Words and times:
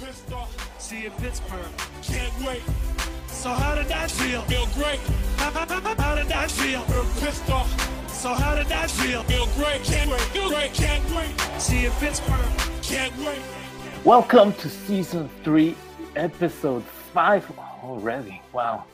Pissed 0.00 0.32
off. 0.32 0.80
See 0.80 1.02
you 1.02 1.06
in 1.06 1.12
Pittsburgh. 1.12 1.66
Can't 2.02 2.32
wait. 2.46 2.62
So 3.28 3.50
how 3.50 3.74
did 3.74 3.86
that 3.88 4.10
feel? 4.10 4.42
Feel 4.42 4.66
great. 4.74 5.00
How- 5.38 5.50
how- 5.50 5.94
how 6.04 6.14
did 6.14 6.28
that 6.28 6.50
feel? 6.50 6.82
Pissed 7.20 7.48
off. 7.50 7.70
So 8.10 8.34
how 8.34 8.54
did 8.54 8.66
that 8.66 8.90
feel? 8.90 9.22
Feel 9.24 9.46
great. 9.56 9.82
Can't 9.84 10.10
wait. 10.10 10.20
Feel 10.20 10.48
great. 10.50 10.74
Can't 10.74 11.04
wait. 11.14 11.60
See 11.60 11.82
you 11.82 11.88
in 11.90 11.94
Pittsburgh. 11.94 12.50
Can't 12.82 13.16
wait. 13.18 13.40
Welcome 14.04 14.52
to 14.54 14.68
season 14.68 15.28
three, 15.42 15.74
episode 16.14 16.84
five 17.14 17.50
already. 17.82 18.42
Wow. 18.52 18.84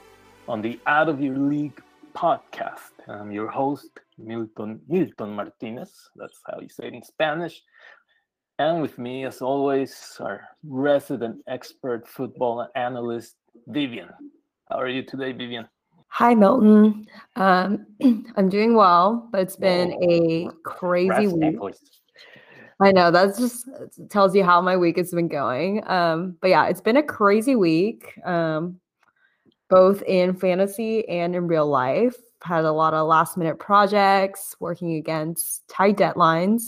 On 0.49 0.63
the 0.63 0.79
Out 0.87 1.09
of 1.09 1.21
Your 1.21 1.37
League 1.39 1.81
podcast. 2.15 2.93
I'm 3.09 3.33
your 3.33 3.49
host, 3.49 3.91
Milton, 4.19 4.81
Milton 4.89 5.31
Martinez. 5.35 6.11
That's 6.17 6.41
how 6.47 6.61
you 6.61 6.69
say 6.69 6.87
it 6.87 6.95
in 6.95 7.03
Spanish. 7.03 7.63
And 8.59 8.83
with 8.83 8.99
me, 8.99 9.25
as 9.25 9.41
always, 9.41 10.17
our 10.21 10.43
resident 10.63 11.43
expert 11.49 12.07
football 12.07 12.69
analyst, 12.75 13.37
Vivian. 13.67 14.09
How 14.71 14.79
are 14.79 14.89
you 14.89 15.03
today, 15.03 15.33
Vivian? 15.33 15.67
Hi, 16.09 16.35
Milton. 16.35 17.07
Um, 17.37 17.87
I'm 18.37 18.49
doing 18.49 18.75
well, 18.75 19.29
but 19.33 19.41
it's 19.41 19.57
been 19.57 19.93
Whoa. 19.93 20.49
a 20.49 20.51
crazy 20.65 21.09
Raspy 21.09 21.27
week. 21.29 21.59
voice. 21.59 21.81
I 22.81 22.93
know 22.93 23.11
that 23.11 23.39
just 23.39 23.69
tells 24.11 24.35
you 24.35 24.45
how 24.45 24.61
my 24.61 24.77
week 24.77 24.97
has 24.99 25.13
been 25.13 25.29
going. 25.29 25.83
Um, 25.89 26.37
but 26.41 26.51
yeah, 26.51 26.67
it's 26.67 26.81
been 26.81 26.97
a 26.97 27.03
crazy 27.03 27.57
week, 27.57 28.19
um, 28.27 28.81
both 29.71 30.03
in 30.03 30.35
fantasy 30.35 31.09
and 31.09 31.35
in 31.35 31.47
real 31.47 31.67
life. 31.67 32.17
Had 32.43 32.65
a 32.65 32.73
lot 32.73 32.93
of 32.93 33.07
last 33.07 33.39
minute 33.39 33.59
projects, 33.59 34.55
working 34.61 34.95
against 34.97 35.67
tight 35.69 35.97
deadlines. 35.97 36.63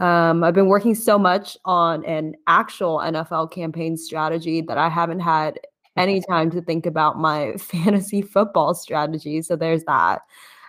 Um, 0.00 0.42
I've 0.42 0.54
been 0.54 0.66
working 0.66 0.94
so 0.94 1.18
much 1.18 1.56
on 1.64 2.04
an 2.04 2.34
actual 2.46 2.98
NFL 2.98 3.52
campaign 3.52 3.96
strategy 3.96 4.60
that 4.62 4.78
I 4.78 4.88
haven't 4.88 5.20
had 5.20 5.58
any 5.96 6.20
time 6.28 6.50
to 6.50 6.60
think 6.60 6.86
about 6.86 7.18
my 7.18 7.52
fantasy 7.58 8.22
football 8.22 8.74
strategy. 8.74 9.42
So 9.42 9.56
there's 9.56 9.84
that. 9.84 10.22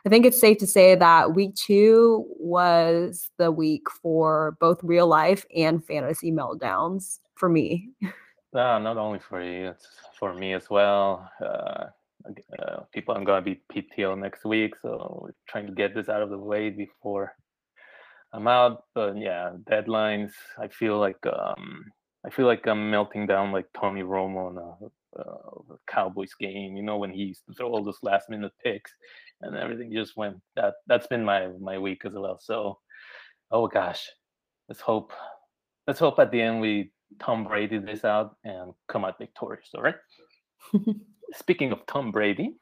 I 0.05 0.09
think 0.09 0.25
it's 0.25 0.39
safe 0.39 0.59
to 0.59 0.67
say 0.67 0.93
that 0.93 1.33
week 1.33 1.55
two 1.55 2.25
was 2.37 3.31
the 3.37 3.51
week 3.51 3.89
for 3.89 4.55
both 4.59 4.79
real 4.83 5.07
life 5.07 5.45
and 5.55 5.83
fantasy 5.83 6.31
meltdowns 6.31 7.19
for 7.33 7.49
me. 7.49 7.89
No, 8.53 8.77
not 8.79 8.97
only 8.97 9.17
for 9.17 9.41
you, 9.41 9.69
it's 9.69 9.87
for 10.19 10.33
me 10.35 10.53
as 10.53 10.69
well. 10.69 11.29
Uh, 11.41 11.85
uh, 12.59 12.81
people, 12.93 13.15
I'm 13.15 13.23
gonna 13.23 13.41
be 13.41 13.61
PTO 13.73 14.17
next 14.17 14.45
week, 14.45 14.75
so 14.79 15.19
we're 15.23 15.33
trying 15.47 15.65
to 15.65 15.73
get 15.73 15.95
this 15.95 16.07
out 16.07 16.21
of 16.21 16.29
the 16.29 16.37
way 16.37 16.69
before 16.69 17.33
I'm 18.35 18.47
out. 18.47 18.83
But 18.93 19.17
yeah, 19.17 19.51
deadlines. 19.63 20.31
I 20.59 20.67
feel 20.67 20.99
like 20.99 21.17
um, 21.25 21.85
I 22.25 22.29
feel 22.29 22.45
like 22.45 22.67
I'm 22.67 22.91
melting 22.91 23.27
down 23.27 23.51
like 23.51 23.67
Tony 23.79 24.03
Romo 24.03 24.51
in 24.51 24.57
a, 24.57 25.21
uh, 25.21 25.73
a 25.73 25.77
Cowboys 25.87 26.33
game. 26.39 26.75
You 26.75 26.83
know 26.83 26.97
when 26.97 27.11
he 27.11 27.23
used 27.23 27.45
to 27.47 27.53
throw 27.53 27.69
all 27.69 27.83
those 27.83 27.99
last 28.03 28.29
minute 28.29 28.51
picks, 28.63 28.91
and 29.41 29.55
everything 29.55 29.93
just 29.93 30.17
went. 30.17 30.37
That 30.55 30.73
that's 30.87 31.07
been 31.07 31.23
my 31.23 31.47
my 31.59 31.77
week 31.77 32.01
as 32.05 32.13
well. 32.13 32.37
So, 32.41 32.79
oh 33.51 33.67
gosh, 33.67 34.09
let's 34.67 34.81
hope. 34.81 35.13
Let's 35.87 35.99
hope 35.99 36.19
at 36.19 36.31
the 36.31 36.41
end 36.41 36.59
we 36.59 36.91
Tom 37.19 37.45
Brady 37.45 37.77
this 37.77 38.03
out 38.03 38.35
and 38.43 38.73
come 38.89 39.05
out 39.05 39.17
victorious. 39.17 39.69
All 39.73 39.83
right. 39.83 39.95
Speaking 41.33 41.71
of 41.71 41.85
Tom 41.87 42.11
Brady, 42.11 42.55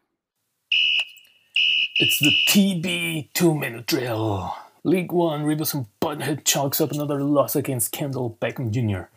it's 1.99 2.19
the 2.19 2.31
TB 2.47 3.33
two 3.33 3.55
minute 3.55 3.87
drill. 3.87 4.53
League 4.85 5.13
One, 5.13 5.45
Rivers 5.45 5.73
Butthead 6.01 6.43
chalks 6.43 6.81
up 6.81 6.91
another 6.91 7.23
loss 7.23 7.55
against 7.55 7.93
Kendall 7.93 8.37
Beckham 8.41 8.69
Jr. 8.69 9.07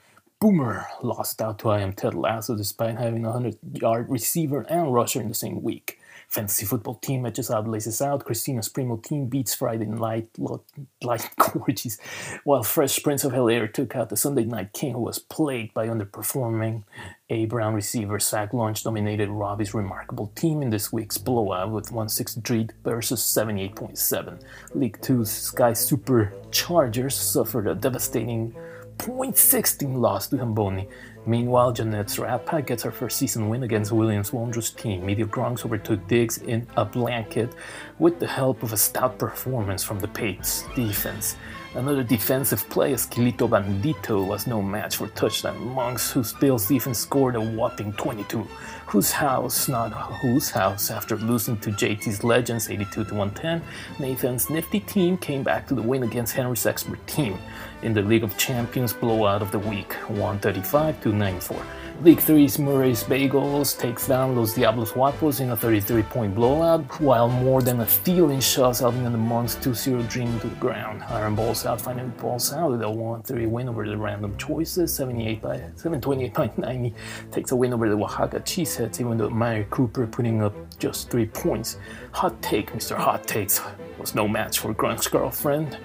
Boomer 0.47 0.87
lost 1.03 1.43
out 1.43 1.59
to 1.59 1.71
I 1.71 1.81
am 1.81 1.93
Ted 1.93 2.15
Lasso 2.15 2.55
despite 2.55 2.97
having 2.97 3.25
a 3.25 3.31
100 3.31 3.59
yard 3.83 4.09
receiver 4.09 4.61
and 4.69 4.95
rusher 4.95 5.21
in 5.21 5.27
the 5.27 5.35
same 5.35 5.61
week. 5.61 5.99
Fantasy 6.29 6.65
football 6.65 6.95
team 6.95 7.23
matches 7.23 7.51
out, 7.51 7.67
laces 7.67 8.01
out. 8.01 8.25
Christina's 8.25 8.69
Primo 8.69 8.97
team 8.97 9.27
beats 9.27 9.57
Friday 9.57 9.87
Night 9.87 10.29
Lo- 10.39 10.63
Light 11.03 11.29
Gorgeous, 11.37 11.99
while 12.45 12.63
Fresh 12.63 13.03
Prince 13.03 13.25
of 13.25 13.33
Hell 13.33 13.49
Air 13.49 13.67
took 13.67 13.97
out 13.97 14.09
the 14.09 14.17
Sunday 14.17 14.45
Night 14.45 14.73
King, 14.73 14.93
who 14.93 15.01
was 15.01 15.19
plagued 15.19 15.75
by 15.75 15.89
underperforming. 15.89 16.85
A 17.29 17.47
Brown 17.47 17.75
receiver 17.75 18.21
sack 18.21 18.53
launch 18.53 18.85
dominated 18.85 19.29
Robbie's 19.29 19.75
remarkable 19.75 20.31
team 20.37 20.63
in 20.63 20.71
this 20.71 20.93
week's 20.93 21.19
blowout 21.19 21.73
with 21.73 21.91
163 21.91 22.69
versus 22.85 23.21
78.7. 23.21 24.41
League 24.77 25.01
2's 25.01 25.29
Sky 25.29 25.73
Super 25.73 26.33
Chargers 26.53 27.17
suffered 27.17 27.67
a 27.67 27.75
devastating 27.75 28.55
0.16 28.99 29.99
loss 29.99 30.29
to 30.29 30.37
Hamboni. 30.37 30.89
Meanwhile, 31.27 31.73
Jeanette's 31.73 32.19
Rat 32.19 32.47
Pack 32.47 32.67
gets 32.67 32.85
her 32.85 32.93
first 32.93 33.19
season 33.19 33.49
win 33.49 33.65
against 33.65 33.91
Williams 33.91 34.33
Wondrous 34.33 34.71
team. 34.71 35.05
Media 35.05 35.27
Gronks 35.27 35.65
overtook 35.65 36.07
Diggs 36.07 36.39
in 36.39 36.67
a 36.77 36.85
blanket 36.85 37.53
with 37.99 38.21
the 38.21 38.27
help 38.29 38.63
of 38.63 38.73
a 38.73 38.77
stout 38.77 39.19
performance 39.19 39.83
from 39.83 39.99
the 39.99 40.09
Pates 40.09 40.65
defense. 40.77 41.37
Another 41.77 42.03
defensive 42.03 42.67
play 42.71 42.95
as 42.95 43.07
Kilito 43.07 43.47
Bandito 43.47 44.27
was 44.27 44.47
no 44.47 44.63
match 44.63 44.97
for 44.97 45.09
touchdown 45.09 45.63
monks, 45.75 46.11
whose 46.11 46.33
Bills 46.33 46.67
defense 46.67 46.99
scored 46.99 47.37
a 47.37 47.41
whopping 47.41 47.93
22. 47.93 48.49
Whose 48.87 49.13
house, 49.13 49.69
not 49.69 49.91
whose 50.23 50.49
house, 50.49 50.91
after 50.91 51.19
losing 51.19 51.59
to 51.59 51.71
JT's 51.71 52.25
Legends 52.25 52.71
82 52.71 53.05
to 53.05 53.15
110, 53.15 53.63
Nathan's 54.01 54.49
nifty 54.49 54.81
team 54.81 55.19
came 55.19 55.43
back 55.43 55.69
to 55.69 55.75
the 55.75 55.83
win 55.83 56.05
against 56.05 56.33
Henry's 56.33 56.65
expert 56.65 57.07
team 57.07 57.39
in 57.83 57.93
the 57.93 58.01
League 58.01 58.25
of 58.25 58.39
Champions 58.39 58.95
blowout 58.95 59.43
of 59.43 59.53
the 59.53 59.59
week, 59.59 59.93
135 60.09 61.03
to 61.03 61.13
94. 61.13 61.63
League 62.03 62.19
3's 62.19 62.59
Murray's 62.59 63.03
Bagels 63.05 63.77
takes 63.79 64.07
down 64.07 64.37
Los 64.37 64.53
Diablos 64.53 64.93
Guapos 64.93 65.41
in 65.41 65.51
a 65.51 65.57
33 65.57 66.03
point 66.03 66.35
blowout, 66.35 67.01
while 67.01 67.27
more 67.27 67.63
than 67.63 67.81
a 67.81 67.89
steal 67.89 68.39
shoves 68.39 68.83
Alvin 68.83 69.07
and 69.07 69.15
the 69.15 69.19
Monks 69.19 69.55
2 69.55 69.75
0 69.75 70.03
dream 70.03 70.39
to 70.41 70.49
the 70.49 70.55
ground. 70.57 71.03
Iron 71.05 71.35
Balls 71.35 71.65
out 71.65 71.81
finally 71.81 72.11
balls 72.19 72.53
out 72.53 72.73
with 72.73 72.83
a 72.83 72.91
1 72.91 73.23
3 73.23 73.47
win 73.47 73.71
over 73.71 73.89
the 73.89 73.97
Random 73.97 74.37
Choices, 74.37 74.93
78 74.93 75.41
by 75.41 75.57
728 75.57 76.35
by 76.35 76.51
90 76.59 76.95
takes 77.33 77.53
a 77.53 77.57
win 77.57 77.73
over 77.73 77.89
the 77.89 77.97
Oaxaca 77.97 78.41
Cheeseheads, 78.41 79.01
even 79.01 79.17
though 79.17 79.27
Amari 79.27 79.67
Cooper 79.71 80.07
putting 80.07 80.43
up 80.43 80.55
just 80.79 81.11
3 81.11 81.27
points. 81.29 81.79
Hot 82.13 82.41
take, 82.43 82.73
Mr. 82.73 82.95
Hot 82.95 83.27
Takes 83.27 83.63
was 83.99 84.15
no 84.15 84.29
match 84.29 84.59
for 84.59 84.75
Grunt's 84.75 85.09
girlfriend. 85.09 85.79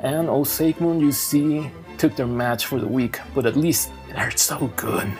And 0.00 0.28
Osakemoon, 0.28 1.00
you 1.00 1.10
see, 1.10 1.70
took 1.96 2.16
their 2.16 2.26
match 2.26 2.66
for 2.66 2.78
the 2.78 2.86
week, 2.86 3.18
but 3.34 3.46
at 3.46 3.56
least 3.56 3.90
it 4.10 4.16
hurt 4.16 4.38
so 4.38 4.70
good. 4.76 5.10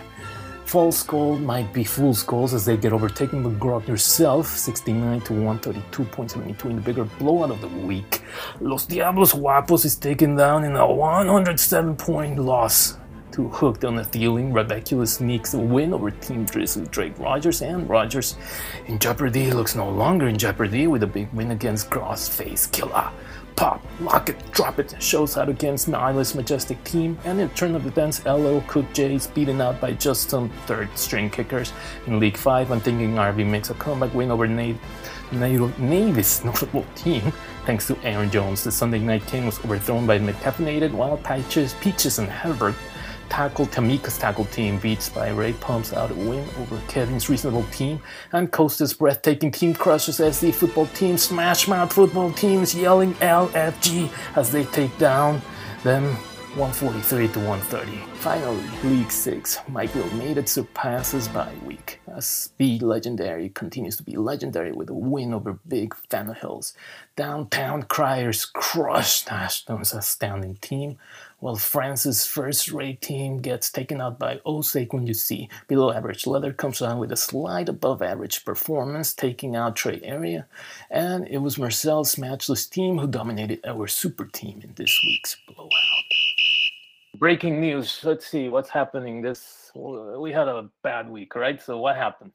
False 0.75 1.03
gold 1.03 1.39
might 1.39 1.71
be 1.71 1.85
fool's 1.85 2.21
goals 2.21 2.53
as 2.53 2.65
they 2.65 2.75
get 2.75 2.91
overtaken 2.91 3.41
by 3.41 3.49
Grog 3.57 3.87
yourself, 3.87 4.45
69 4.45 5.21
to 5.21 5.31
132.72 5.31 6.65
in 6.65 6.75
the 6.75 6.81
bigger 6.81 7.05
blowout 7.17 7.49
of 7.49 7.61
the 7.61 7.69
week. 7.87 8.21
Los 8.59 8.85
Diablos 8.85 9.31
Guapos 9.31 9.85
is 9.85 9.95
taken 9.95 10.35
down 10.35 10.65
in 10.65 10.75
a 10.75 10.85
107 10.85 11.95
point 11.95 12.39
loss 12.39 12.97
to 13.31 13.47
Hooked 13.47 13.85
on 13.85 13.99
a 13.99 14.01
Thielen. 14.01 14.51
Rebecula 14.51 15.07
sneaks 15.07 15.53
a 15.53 15.59
win 15.59 15.93
over 15.93 16.11
Team 16.11 16.43
Drizzle, 16.43 16.87
Drake 16.87 17.17
Rogers, 17.19 17.61
and 17.61 17.89
Rogers 17.89 18.35
in 18.87 18.99
jeopardy 18.99 19.51
looks 19.51 19.75
no 19.75 19.89
longer 19.89 20.27
in 20.27 20.37
jeopardy 20.37 20.87
with 20.87 21.03
a 21.03 21.07
big 21.07 21.31
win 21.31 21.51
against 21.51 21.89
Crossface 21.89 22.69
Killer. 22.73 23.09
Pop, 23.55 23.81
lock 24.01 24.27
it, 24.27 24.51
drop 24.51 24.79
it, 24.79 25.01
shows 25.01 25.37
out 25.37 25.47
against 25.47 25.87
Nyla's 25.87 26.35
majestic 26.35 26.83
team, 26.83 27.17
and 27.23 27.39
in 27.39 27.47
turn 27.51 27.73
of 27.73 27.85
events, 27.85 28.25
LO 28.25 28.61
Cook 28.67 28.85
J 28.91 29.15
is 29.15 29.27
beaten 29.27 29.61
out 29.61 29.79
by 29.79 29.93
just 29.93 30.29
some 30.29 30.49
third 30.65 30.89
string 30.97 31.29
kickers. 31.29 31.71
In 32.05 32.19
League 32.19 32.35
5, 32.35 32.69
I'm 32.69 32.81
thinking 32.81 33.13
RB 33.15 33.47
makes 33.47 33.69
a 33.69 33.73
comeback 33.75 34.13
win 34.13 34.29
over 34.29 34.45
Nate. 34.45 34.75
Navy's 35.31 36.43
notable 36.43 36.85
team, 36.95 37.31
thanks 37.65 37.87
to 37.87 37.97
Aaron 38.03 38.29
Jones. 38.29 38.61
The 38.61 38.71
Sunday 38.73 38.99
Night 38.99 39.25
King 39.25 39.45
was 39.45 39.57
overthrown 39.63 40.05
by 40.05 40.19
McCaffeinated, 40.19 40.91
while 40.91 41.15
Peaches, 41.17 41.75
Peaches 41.79 42.19
and 42.19 42.27
Herbert 42.27 42.75
tackle 43.29 43.65
Tamika's 43.65 44.17
tackle 44.17 44.45
team 44.45 44.79
beats 44.79 45.09
by 45.09 45.29
Ray 45.29 45.53
pumps 45.53 45.93
out 45.93 46.11
a 46.11 46.13
win 46.13 46.47
over 46.59 46.79
Kevin's 46.87 47.29
reasonable 47.29 47.63
team, 47.71 48.01
and 48.31 48.51
Costa's 48.51 48.93
breathtaking 48.93 49.51
team 49.51 49.73
crushes 49.73 50.19
SD 50.19 50.53
football 50.53 50.87
team, 50.87 51.17
Smash 51.17 51.67
Mouth 51.67 51.93
football 51.93 52.31
teams 52.31 52.75
yelling 52.75 53.13
LFG 53.15 54.11
as 54.35 54.51
they 54.51 54.65
take 54.65 54.97
down 54.97 55.41
them 55.83 56.15
143 56.55 57.27
to 57.27 57.39
130. 57.39 57.97
Finally, 58.15 58.63
League 58.85 59.11
6, 59.11 59.59
Michael 59.67 60.09
made 60.15 60.37
it 60.37 60.47
surpasses 60.47 61.27
by 61.27 61.51
week 61.65 61.99
as 62.07 62.51
Be 62.57 62.79
Legendary 62.79 63.49
continues 63.49 63.97
to 63.97 64.03
be 64.03 64.15
legendary 64.15 64.71
with 64.71 64.89
a 64.89 64.93
win 64.93 65.33
over 65.33 65.59
Big 65.67 65.93
Fan 66.09 66.33
Hills. 66.33 66.73
Downtown 67.17 67.83
Criers 67.83 68.45
crushed 68.45 69.29
Ashton's 69.31 69.93
astounding 69.93 70.55
team, 70.55 70.97
while 71.45 71.55
France's 71.55 72.25
first 72.25 72.71
rate 72.71 73.01
team 73.01 73.37
gets 73.37 73.69
taken 73.69 74.01
out 74.01 74.17
by 74.17 74.37
Osake 74.47 74.91
when 74.91 75.05
you 75.05 75.13
see 75.13 75.47
below 75.67 75.91
average 75.91 76.25
leather 76.25 76.51
comes 76.51 76.79
down 76.79 76.97
with 76.97 77.11
a 77.11 77.15
slight 77.15 77.69
above 77.69 78.01
average 78.01 78.43
performance, 78.43 79.13
taking 79.13 79.55
out 79.55 79.75
Trey 79.75 80.01
Area, 80.01 80.47
and 80.89 81.27
it 81.27 81.37
was 81.37 81.59
Marcel's 81.59 82.17
matchless 82.17 82.65
team 82.65 82.97
who 82.97 83.05
dominated 83.05 83.59
our 83.63 83.85
super 83.85 84.25
team 84.25 84.59
in 84.63 84.73
this 84.73 84.99
week's 85.05 85.37
blowout. 85.45 85.69
breaking 87.19 87.61
news. 87.61 87.99
Let's 88.01 88.25
see 88.25 88.49
what's 88.49 88.71
happening. 88.71 89.21
This 89.21 89.71
we 89.75 90.31
had 90.31 90.47
a 90.47 90.67
bad 90.81 91.07
week, 91.07 91.35
right? 91.35 91.61
So 91.61 91.77
what 91.77 91.95
happened? 91.95 92.31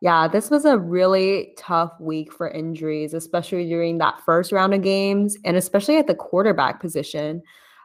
Yeah, 0.00 0.26
this 0.26 0.50
was 0.50 0.64
a 0.64 0.76
really 0.76 1.54
tough 1.56 1.92
week 2.00 2.32
for 2.32 2.50
injuries, 2.50 3.14
especially 3.14 3.68
during 3.68 3.98
that 3.98 4.20
first 4.26 4.50
round 4.50 4.74
of 4.74 4.82
games 4.82 5.36
and 5.44 5.56
especially 5.56 5.96
at 5.96 6.08
the 6.08 6.16
quarterback 6.16 6.80
position. 6.80 7.40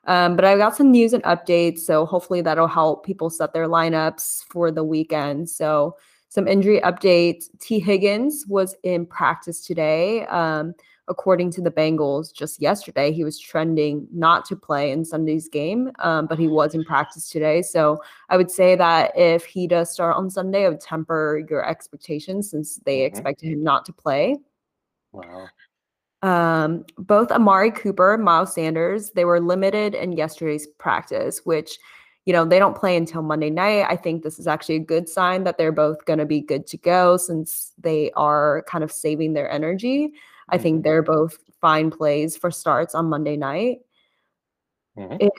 Um, 0.06 0.36
but 0.36 0.46
I've 0.46 0.57
got 0.57 0.75
some 0.75 0.92
news 0.92 1.13
and 1.13 1.24
updates, 1.24 1.80
so 1.80 2.06
hopefully 2.06 2.42
that'll 2.42 2.68
help 2.68 3.06
people 3.06 3.30
set 3.30 3.54
their 3.54 3.68
lineups 3.68 4.44
for 4.50 4.72
the 4.72 4.84
weekend. 4.84 5.50
So, 5.50 5.96
some 6.30 6.48
injury 6.48 6.80
updates. 6.81 7.46
Tee 7.60 7.80
Higgins 7.80 8.46
was 8.48 8.75
in 8.84 9.07
practice 9.07 9.66
today. 9.66 10.28
Um, 10.28 10.75
according 11.10 11.51
to 11.51 11.62
the 11.62 11.72
Bengals, 11.72 12.31
just 12.31 12.62
yesterday, 12.62 13.12
he 13.12 13.24
was 13.24 13.40
trending 13.40 14.07
not 14.13 14.46
to 14.46 14.56
play 14.56 14.92
in 14.92 15.04
Sunday's 15.04 15.50
game, 15.50 15.92
um, 16.00 16.28
but 16.28 16.38
he 16.38 16.48
was 16.48 16.75
in 16.75 16.86
practice 16.86 17.30
today. 17.30 17.63
So 17.63 17.98
I 18.30 18.38
would 18.38 18.52
say 18.52 18.75
that 18.75 19.12
if 19.18 19.44
he 19.44 19.68
does 19.68 19.92
start 19.92 20.16
on 20.16 20.30
Sunday, 20.30 20.66
I 20.66 20.69
would 20.69 20.81
temper 20.81 21.44
your 21.50 21.68
expectations 21.68 22.52
since 22.52 22.78
they 22.86 23.02
expected 23.02 23.48
him 23.50 23.63
not 23.63 23.86
to 23.86 23.94
play. 23.94 24.38
Wow. 25.12 25.48
Um, 26.21 26.86
both 26.98 27.31
Amari 27.31 27.71
Cooper, 27.71 28.13
and 28.13 28.24
Miles 28.24 28.54
Sanders, 28.54 29.12
they 29.12 29.25
were 29.25 29.39
limited 29.39 29.95
in 29.95 30.12
yesterday's 30.12 30.68
practice, 30.68 31.42
which 31.45 31.80
you 32.25 32.33
know, 32.33 32.45
they 32.45 32.60
don't 32.60 32.77
play 32.77 32.95
until 32.95 33.24
Monday 33.24 33.50
night. 33.50 33.88
I 33.89 33.95
think 33.95 34.21
this 34.21 34.38
is 34.38 34.45
actually 34.45 34.75
a 34.75 34.80
good 34.80 35.10
sign 35.10 35.45
that 35.45 35.57
they're 35.57 35.71
both 35.71 36.06
going 36.06 36.19
to 36.19 36.27
be 36.27 36.42
good 36.42 36.68
to 36.68 36.77
go 36.77 37.18
since 37.18 37.74
they 37.80 38.12
are 38.12 38.63
kind 38.68 38.83
of 38.83 38.92
saving 38.92 39.33
their 39.33 39.50
energy. 39.50 40.13
I 40.50 40.60
think 40.60 40.75
mm-hmm. 40.75 40.83
they're 40.83 41.01
both 41.01 41.39
fine 41.60 41.89
plays 41.89 42.38
for 42.38 42.51
starts 42.51 42.94
on 42.94 43.07
Monday 43.10 43.36
night. 43.36 43.80
Mm-hmm. 44.95 45.18
It, 45.21 45.31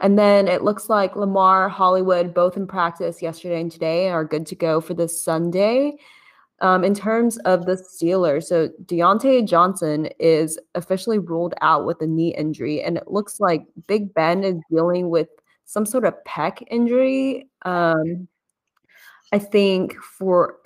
and 0.00 0.18
then 0.18 0.46
it 0.46 0.62
looks 0.62 0.90
like 0.90 1.16
Lamar, 1.16 1.70
Hollywood, 1.70 2.34
both 2.34 2.54
in 2.56 2.66
practice 2.66 3.22
yesterday 3.22 3.60
and 3.60 3.72
today 3.72 4.10
are 4.10 4.24
good 4.24 4.46
to 4.48 4.54
go 4.54 4.82
for 4.82 4.92
this 4.92 5.22
Sunday. 5.22 5.96
Um, 6.62 6.84
in 6.84 6.94
terms 6.94 7.38
of 7.38 7.64
the 7.64 7.76
Steelers, 7.76 8.44
so 8.44 8.68
Diontae 8.84 9.48
Johnson 9.48 10.10
is 10.18 10.58
officially 10.74 11.18
ruled 11.18 11.54
out 11.62 11.86
with 11.86 12.02
a 12.02 12.06
knee 12.06 12.34
injury, 12.34 12.82
and 12.82 12.98
it 12.98 13.08
looks 13.08 13.40
like 13.40 13.64
Big 13.86 14.12
Ben 14.12 14.44
is 14.44 14.60
dealing 14.70 15.08
with 15.08 15.28
some 15.64 15.86
sort 15.86 16.04
of 16.04 16.14
pec 16.26 16.62
injury. 16.70 17.48
Um, 17.62 18.28
I 19.32 19.38
think 19.38 19.94
for 19.96 20.56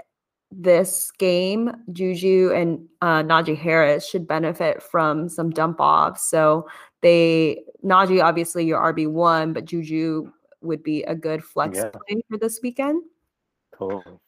this 0.51 1.11
game, 1.13 1.71
Juju 1.93 2.53
and 2.55 2.89
uh, 3.03 3.23
Najee 3.23 3.57
Harris 3.57 4.09
should 4.09 4.27
benefit 4.27 4.83
from 4.83 5.29
some 5.29 5.51
dump 5.51 5.81
offs. 5.81 6.29
So 6.29 6.69
they 7.03 7.65
Najee 7.85 8.23
obviously 8.23 8.65
your 8.65 8.81
RB 8.81 9.09
one, 9.09 9.53
but 9.53 9.65
Juju 9.65 10.33
would 10.63 10.83
be 10.83 11.03
a 11.05 11.15
good 11.15 11.45
flex 11.45 11.79
yeah. 11.79 11.91
play 11.91 12.23
for 12.29 12.39
this 12.39 12.61
weekend. 12.63 13.03
Totally. 13.77 14.19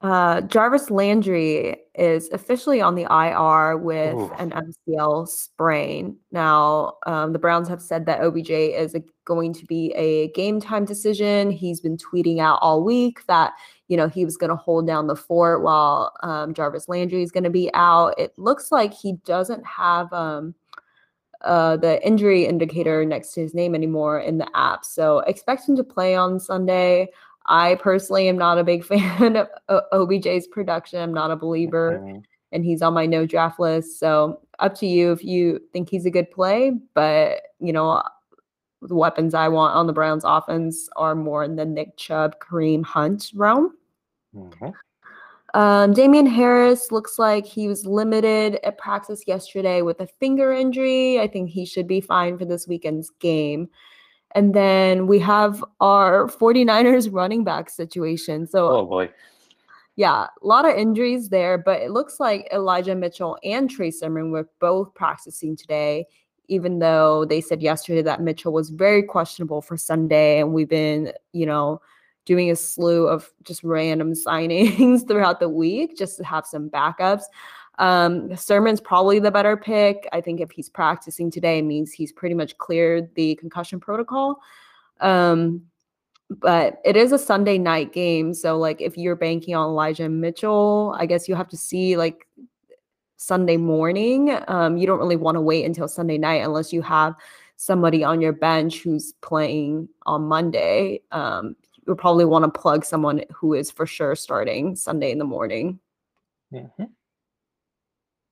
Uh, 0.00 0.42
Jarvis 0.42 0.90
Landry 0.90 1.76
is 1.96 2.28
officially 2.28 2.80
on 2.80 2.94
the 2.94 3.02
IR 3.10 3.76
with 3.76 4.14
Ooh. 4.14 4.32
an 4.38 4.52
MCL 4.52 5.26
sprain. 5.26 6.16
Now, 6.30 6.98
um, 7.04 7.32
the 7.32 7.38
Browns 7.40 7.68
have 7.68 7.82
said 7.82 8.06
that 8.06 8.20
OBJ 8.20 8.50
is 8.50 8.94
a, 8.94 9.02
going 9.24 9.52
to 9.54 9.66
be 9.66 9.92
a 9.96 10.28
game 10.28 10.60
time 10.60 10.84
decision. 10.84 11.50
He's 11.50 11.80
been 11.80 11.96
tweeting 11.96 12.38
out 12.38 12.60
all 12.62 12.84
week 12.84 13.26
that 13.26 13.54
you 13.88 13.96
know 13.96 14.06
he 14.06 14.24
was 14.24 14.36
going 14.36 14.50
to 14.50 14.56
hold 14.56 14.86
down 14.86 15.08
the 15.08 15.16
fort 15.16 15.64
while 15.64 16.12
um, 16.22 16.54
Jarvis 16.54 16.88
Landry 16.88 17.24
is 17.24 17.32
going 17.32 17.44
to 17.44 17.50
be 17.50 17.68
out. 17.74 18.14
It 18.18 18.32
looks 18.38 18.70
like 18.70 18.94
he 18.94 19.14
doesn't 19.24 19.66
have 19.66 20.12
um, 20.12 20.54
uh, 21.40 21.76
the 21.76 22.04
injury 22.06 22.46
indicator 22.46 23.04
next 23.04 23.32
to 23.32 23.40
his 23.40 23.52
name 23.52 23.74
anymore 23.74 24.20
in 24.20 24.38
the 24.38 24.48
app, 24.54 24.84
so 24.84 25.18
expect 25.20 25.68
him 25.68 25.74
to 25.74 25.82
play 25.82 26.14
on 26.14 26.38
Sunday. 26.38 27.08
I 27.48 27.76
personally 27.76 28.28
am 28.28 28.38
not 28.38 28.58
a 28.58 28.64
big 28.64 28.84
fan 28.84 29.36
of 29.36 29.48
OBJ's 29.92 30.46
production. 30.46 31.00
I'm 31.00 31.14
not 31.14 31.30
a 31.30 31.36
believer, 31.36 32.00
mm-hmm. 32.02 32.20
and 32.52 32.64
he's 32.64 32.82
on 32.82 32.94
my 32.94 33.06
no 33.06 33.26
draft 33.26 33.58
list. 33.58 33.98
So 33.98 34.40
up 34.58 34.74
to 34.76 34.86
you 34.86 35.12
if 35.12 35.24
you 35.24 35.60
think 35.72 35.90
he's 35.90 36.06
a 36.06 36.10
good 36.10 36.30
play. 36.30 36.72
But 36.94 37.42
you 37.58 37.72
know, 37.72 38.02
the 38.82 38.94
weapons 38.94 39.34
I 39.34 39.48
want 39.48 39.74
on 39.74 39.86
the 39.86 39.92
Browns 39.92 40.24
offense 40.24 40.88
are 40.96 41.14
more 41.14 41.42
in 41.42 41.56
the 41.56 41.64
Nick 41.64 41.96
Chubb, 41.96 42.36
Kareem 42.38 42.84
Hunt 42.84 43.32
realm. 43.34 43.74
Mm-hmm. 44.34 44.68
Um, 45.54 45.94
Damien 45.94 46.26
Harris 46.26 46.92
looks 46.92 47.18
like 47.18 47.46
he 47.46 47.68
was 47.68 47.86
limited 47.86 48.60
at 48.64 48.76
practice 48.76 49.22
yesterday 49.26 49.80
with 49.80 50.00
a 50.00 50.06
finger 50.06 50.52
injury. 50.52 51.18
I 51.18 51.26
think 51.26 51.48
he 51.48 51.64
should 51.64 51.88
be 51.88 52.02
fine 52.02 52.36
for 52.36 52.44
this 52.44 52.68
weekend's 52.68 53.10
game. 53.18 53.70
And 54.34 54.54
then 54.54 55.06
we 55.06 55.18
have 55.20 55.64
our 55.80 56.28
49ers 56.28 57.12
running 57.12 57.44
back 57.44 57.70
situation. 57.70 58.46
So, 58.46 58.68
oh 58.68 58.86
boy. 58.86 59.10
Yeah, 59.96 60.28
a 60.42 60.46
lot 60.46 60.64
of 60.64 60.76
injuries 60.76 61.28
there, 61.28 61.58
but 61.58 61.80
it 61.80 61.90
looks 61.90 62.20
like 62.20 62.48
Elijah 62.52 62.94
Mitchell 62.94 63.36
and 63.42 63.68
Trey 63.68 63.90
Sermon 63.90 64.30
were 64.30 64.48
both 64.60 64.94
practicing 64.94 65.56
today, 65.56 66.06
even 66.46 66.78
though 66.78 67.24
they 67.24 67.40
said 67.40 67.60
yesterday 67.60 68.02
that 68.02 68.22
Mitchell 68.22 68.52
was 68.52 68.70
very 68.70 69.02
questionable 69.02 69.60
for 69.60 69.76
Sunday. 69.76 70.38
And 70.38 70.52
we've 70.52 70.68
been, 70.68 71.12
you 71.32 71.46
know, 71.46 71.80
doing 72.26 72.48
a 72.48 72.54
slew 72.54 73.08
of 73.08 73.28
just 73.42 73.64
random 73.64 74.12
signings 74.26 75.08
throughout 75.08 75.40
the 75.40 75.48
week 75.48 75.98
just 75.98 76.16
to 76.18 76.24
have 76.24 76.46
some 76.46 76.70
backups. 76.70 77.24
Um, 77.78 78.34
Sermon's 78.36 78.80
probably 78.80 79.18
the 79.18 79.30
better 79.30 79.56
pick. 79.56 80.08
I 80.12 80.20
think 80.20 80.40
if 80.40 80.50
he's 80.50 80.68
practicing 80.68 81.30
today, 81.30 81.62
means 81.62 81.92
he's 81.92 82.12
pretty 82.12 82.34
much 82.34 82.58
cleared 82.58 83.14
the 83.14 83.36
concussion 83.36 83.80
protocol. 83.80 84.40
Um, 85.00 85.62
but 86.30 86.80
it 86.84 86.96
is 86.96 87.12
a 87.12 87.18
Sunday 87.18 87.56
night 87.56 87.92
game, 87.92 88.34
so 88.34 88.58
like 88.58 88.82
if 88.82 88.98
you're 88.98 89.16
banking 89.16 89.54
on 89.54 89.70
Elijah 89.70 90.08
Mitchell, 90.08 90.94
I 90.98 91.06
guess 91.06 91.26
you 91.28 91.34
have 91.34 91.48
to 91.48 91.56
see 91.56 91.96
like 91.96 92.26
Sunday 93.16 93.56
morning. 93.56 94.38
Um, 94.46 94.76
you 94.76 94.86
don't 94.86 94.98
really 94.98 95.16
want 95.16 95.36
to 95.36 95.40
wait 95.40 95.64
until 95.64 95.88
Sunday 95.88 96.18
night 96.18 96.44
unless 96.44 96.72
you 96.72 96.82
have 96.82 97.14
somebody 97.56 98.04
on 98.04 98.20
your 98.20 98.32
bench 98.32 98.82
who's 98.82 99.12
playing 99.20 99.88
on 100.06 100.22
Monday. 100.22 101.00
Um, 101.12 101.56
you'll 101.86 101.96
probably 101.96 102.24
want 102.24 102.44
to 102.44 102.60
plug 102.60 102.84
someone 102.84 103.22
who 103.32 103.54
is 103.54 103.70
for 103.70 103.86
sure 103.86 104.14
starting 104.14 104.76
Sunday 104.76 105.10
in 105.10 105.18
the 105.18 105.24
morning. 105.24 105.80
Mm-hmm. 106.52 106.84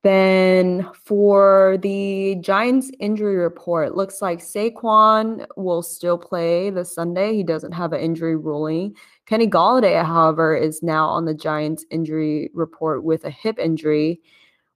Then 0.06 0.88
for 1.03 1.79
the 1.82 2.37
Giants 2.37 2.93
injury 3.00 3.38
report, 3.38 3.97
looks 3.97 4.23
like 4.23 4.38
Saquon 4.38 5.45
will 5.57 5.83
still 5.83 6.16
play 6.16 6.71
this 6.71 6.95
Sunday. 6.95 7.35
He 7.35 7.42
doesn't 7.42 7.73
have 7.73 7.92
an 7.92 7.99
injury 7.99 8.37
ruling. 8.37 8.95
Kenny 9.26 9.49
Golladay, 9.49 10.04
however, 10.04 10.57
is 10.57 10.80
now 10.80 11.09
on 11.09 11.25
the 11.25 11.35
Giants 11.35 11.85
injury 11.90 12.52
report 12.54 13.02
with 13.02 13.25
a 13.25 13.30
hip 13.30 13.59
injury, 13.59 14.21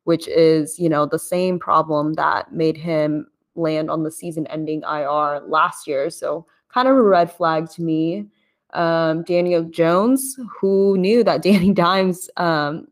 which 0.03 0.27
is, 0.27 0.81
you 0.81 0.89
know, 0.89 1.07
the 1.07 1.17
same 1.17 1.61
problem 1.61 2.15
that 2.15 2.53
made 2.53 2.77
him 2.77 3.29
land 3.55 3.89
on 3.89 4.03
the 4.03 4.11
season-ending 4.11 4.83
IR 4.83 5.43
last 5.47 5.87
year. 5.87 6.11
So 6.11 6.45
kind 6.75 6.89
of 6.89 6.97
a 6.97 7.03
red 7.03 7.31
flag 7.31 7.71
to 7.71 7.83
me. 7.83 8.27
Um, 8.73 9.23
Daniel 9.23 9.63
Jones, 9.63 10.37
who 10.61 10.99
knew 10.99 11.23
that 11.23 11.43
Danny 11.45 11.73
Dimes 11.73 12.29
um, 12.37 12.89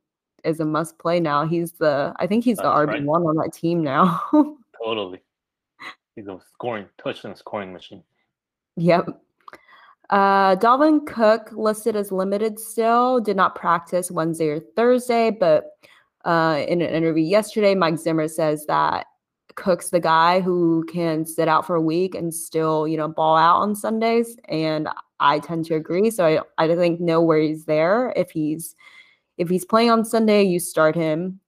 is 0.48 0.60
a 0.60 0.64
must 0.64 0.98
play 0.98 1.20
now. 1.20 1.46
He's 1.46 1.72
the 1.72 2.14
I 2.16 2.26
think 2.26 2.44
he's 2.44 2.56
That's 2.56 2.66
the 2.66 2.72
RB 2.72 3.04
one 3.04 3.22
right. 3.22 3.30
on 3.30 3.36
that 3.36 3.52
team 3.52 3.82
now. 3.82 4.22
totally. 4.82 5.20
He's 6.14 6.26
a 6.26 6.38
scoring 6.52 6.86
touchdown 7.02 7.36
scoring 7.36 7.72
machine. 7.72 8.02
Yep. 8.76 9.08
Uh, 10.10 10.56
Dalvin 10.56 11.06
Cook 11.06 11.50
listed 11.52 11.94
as 11.94 12.10
limited 12.10 12.58
still, 12.58 13.20
did 13.20 13.36
not 13.36 13.54
practice 13.54 14.10
Wednesday 14.10 14.48
or 14.48 14.60
Thursday, 14.60 15.30
but 15.30 15.72
uh, 16.24 16.62
in 16.66 16.80
an 16.80 16.88
interview 16.88 17.24
yesterday, 17.24 17.74
Mike 17.74 17.98
Zimmer 17.98 18.28
says 18.28 18.64
that 18.66 19.06
Cook's 19.54 19.90
the 19.90 20.00
guy 20.00 20.40
who 20.40 20.84
can 20.90 21.26
sit 21.26 21.48
out 21.48 21.66
for 21.66 21.74
a 21.74 21.82
week 21.82 22.14
and 22.14 22.32
still, 22.32 22.86
you 22.86 22.96
know, 22.96 23.08
ball 23.08 23.36
out 23.36 23.60
on 23.60 23.74
Sundays. 23.74 24.36
And 24.48 24.88
I 25.20 25.40
tend 25.40 25.64
to 25.66 25.74
agree. 25.74 26.10
So 26.10 26.24
I, 26.58 26.64
I 26.64 26.74
think 26.74 27.00
no 27.00 27.20
worries 27.20 27.64
there 27.64 28.12
if 28.16 28.30
he's 28.30 28.76
if 29.38 29.48
he's 29.48 29.64
playing 29.64 29.90
on 29.90 30.04
Sunday, 30.04 30.42
you 30.42 30.58
start 30.58 30.94
him. 30.94 31.40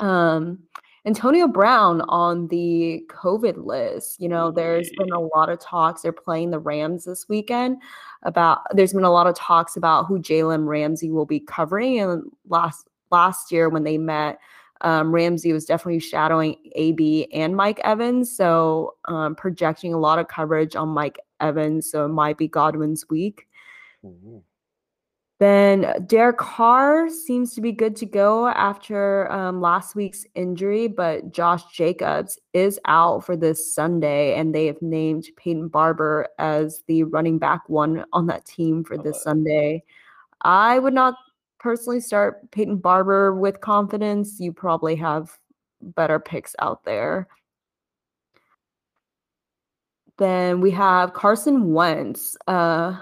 Um, 0.00 0.60
Antonio 1.06 1.46
Brown 1.46 2.00
on 2.02 2.48
the 2.48 3.04
COVID 3.08 3.64
list. 3.64 4.20
You 4.20 4.28
know, 4.28 4.50
there's 4.50 4.90
been 4.98 5.12
a 5.12 5.20
lot 5.20 5.48
of 5.48 5.60
talks. 5.60 6.02
They're 6.02 6.12
playing 6.12 6.50
the 6.50 6.58
Rams 6.58 7.04
this 7.04 7.28
weekend. 7.28 7.80
About 8.24 8.62
there's 8.72 8.92
been 8.92 9.04
a 9.04 9.12
lot 9.12 9.28
of 9.28 9.36
talks 9.36 9.76
about 9.76 10.06
who 10.06 10.18
Jalen 10.18 10.66
Ramsey 10.66 11.10
will 11.10 11.26
be 11.26 11.38
covering. 11.38 12.00
And 12.00 12.24
last 12.48 12.88
last 13.12 13.52
year 13.52 13.68
when 13.68 13.84
they 13.84 13.98
met, 13.98 14.38
um, 14.80 15.12
Ramsey 15.14 15.52
was 15.52 15.64
definitely 15.64 16.00
shadowing 16.00 16.56
AB 16.74 17.28
and 17.32 17.54
Mike 17.54 17.80
Evans. 17.84 18.36
So 18.36 18.96
um, 19.06 19.36
projecting 19.36 19.94
a 19.94 19.98
lot 19.98 20.18
of 20.18 20.26
coverage 20.26 20.74
on 20.74 20.88
Mike 20.88 21.20
Evans. 21.40 21.88
So 21.88 22.04
it 22.04 22.08
might 22.08 22.36
be 22.36 22.48
Godwin's 22.48 23.08
week. 23.08 23.46
Mm-hmm. 24.04 24.38
Then 25.38 26.06
Derek 26.06 26.38
Carr 26.38 27.10
seems 27.10 27.54
to 27.54 27.60
be 27.60 27.70
good 27.70 27.94
to 27.96 28.06
go 28.06 28.48
after 28.48 29.30
um, 29.30 29.60
last 29.60 29.94
week's 29.94 30.24
injury, 30.34 30.88
but 30.88 31.30
Josh 31.30 31.62
Jacobs 31.66 32.38
is 32.54 32.80
out 32.86 33.26
for 33.26 33.36
this 33.36 33.74
Sunday, 33.74 34.34
and 34.34 34.54
they 34.54 34.64
have 34.64 34.80
named 34.80 35.26
Peyton 35.36 35.68
Barber 35.68 36.28
as 36.38 36.82
the 36.86 37.02
running 37.04 37.38
back 37.38 37.68
one 37.68 38.06
on 38.14 38.26
that 38.28 38.46
team 38.46 38.82
for 38.82 38.96
this 38.96 39.22
Sunday. 39.22 39.84
I 40.40 40.78
would 40.78 40.94
not 40.94 41.16
personally 41.58 42.00
start 42.00 42.50
Peyton 42.50 42.76
Barber 42.76 43.34
with 43.34 43.60
confidence. 43.60 44.40
You 44.40 44.54
probably 44.54 44.96
have 44.96 45.36
better 45.82 46.18
picks 46.18 46.54
out 46.60 46.84
there. 46.84 47.28
Then 50.16 50.62
we 50.62 50.70
have 50.70 51.12
Carson 51.12 51.74
Wentz. 51.74 52.38
Uh, 52.46 53.00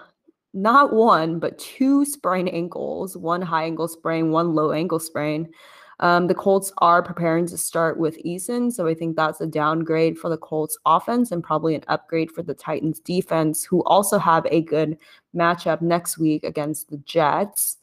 not 0.54 0.92
one, 0.92 1.38
but 1.38 1.58
two 1.58 2.04
sprained 2.04 2.48
ankles, 2.48 3.16
one 3.16 3.42
high 3.42 3.64
ankle 3.64 3.88
sprain, 3.88 4.30
one 4.30 4.54
low 4.54 4.72
ankle 4.72 5.00
sprain. 5.00 5.52
Um, 6.00 6.26
the 6.26 6.34
Colts 6.34 6.72
are 6.78 7.02
preparing 7.02 7.46
to 7.46 7.56
start 7.56 7.98
with 7.98 8.22
Eason, 8.24 8.72
so 8.72 8.86
I 8.86 8.94
think 8.94 9.16
that's 9.16 9.40
a 9.40 9.46
downgrade 9.46 10.18
for 10.18 10.28
the 10.28 10.36
Colts 10.36 10.76
offense 10.86 11.30
and 11.30 11.42
probably 11.42 11.74
an 11.74 11.84
upgrade 11.88 12.30
for 12.30 12.42
the 12.42 12.54
Titans 12.54 13.00
defense, 13.00 13.64
who 13.64 13.82
also 13.84 14.18
have 14.18 14.46
a 14.50 14.62
good 14.62 14.98
matchup 15.34 15.80
next 15.80 16.18
week 16.18 16.42
against 16.44 16.88
the 16.90 16.96
Jets. 16.98 17.78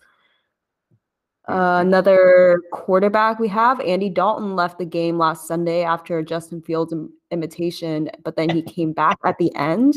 Uh, 1.47 1.79
another 1.81 2.61
quarterback 2.71 3.39
we 3.39 3.47
have, 3.47 3.79
Andy 3.81 4.09
Dalton, 4.09 4.55
left 4.55 4.77
the 4.77 4.85
game 4.85 5.17
last 5.17 5.47
Sunday 5.47 5.83
after 5.83 6.21
Justin 6.21 6.61
Fields 6.61 6.93
Im- 6.93 7.13
imitation, 7.31 8.09
but 8.23 8.35
then 8.35 8.49
he 8.49 8.61
came 8.61 8.93
back 8.93 9.17
at 9.25 9.37
the 9.37 9.53
end. 9.55 9.95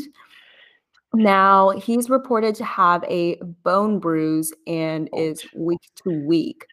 Now 1.15 1.69
he's 1.71 2.09
reported 2.09 2.55
to 2.55 2.65
have 2.65 3.03
a 3.05 3.37
bone 3.63 3.99
bruise 3.99 4.53
and 4.67 5.09
is 5.15 5.45
week 5.55 5.81
to 6.03 6.25
week. 6.25 6.65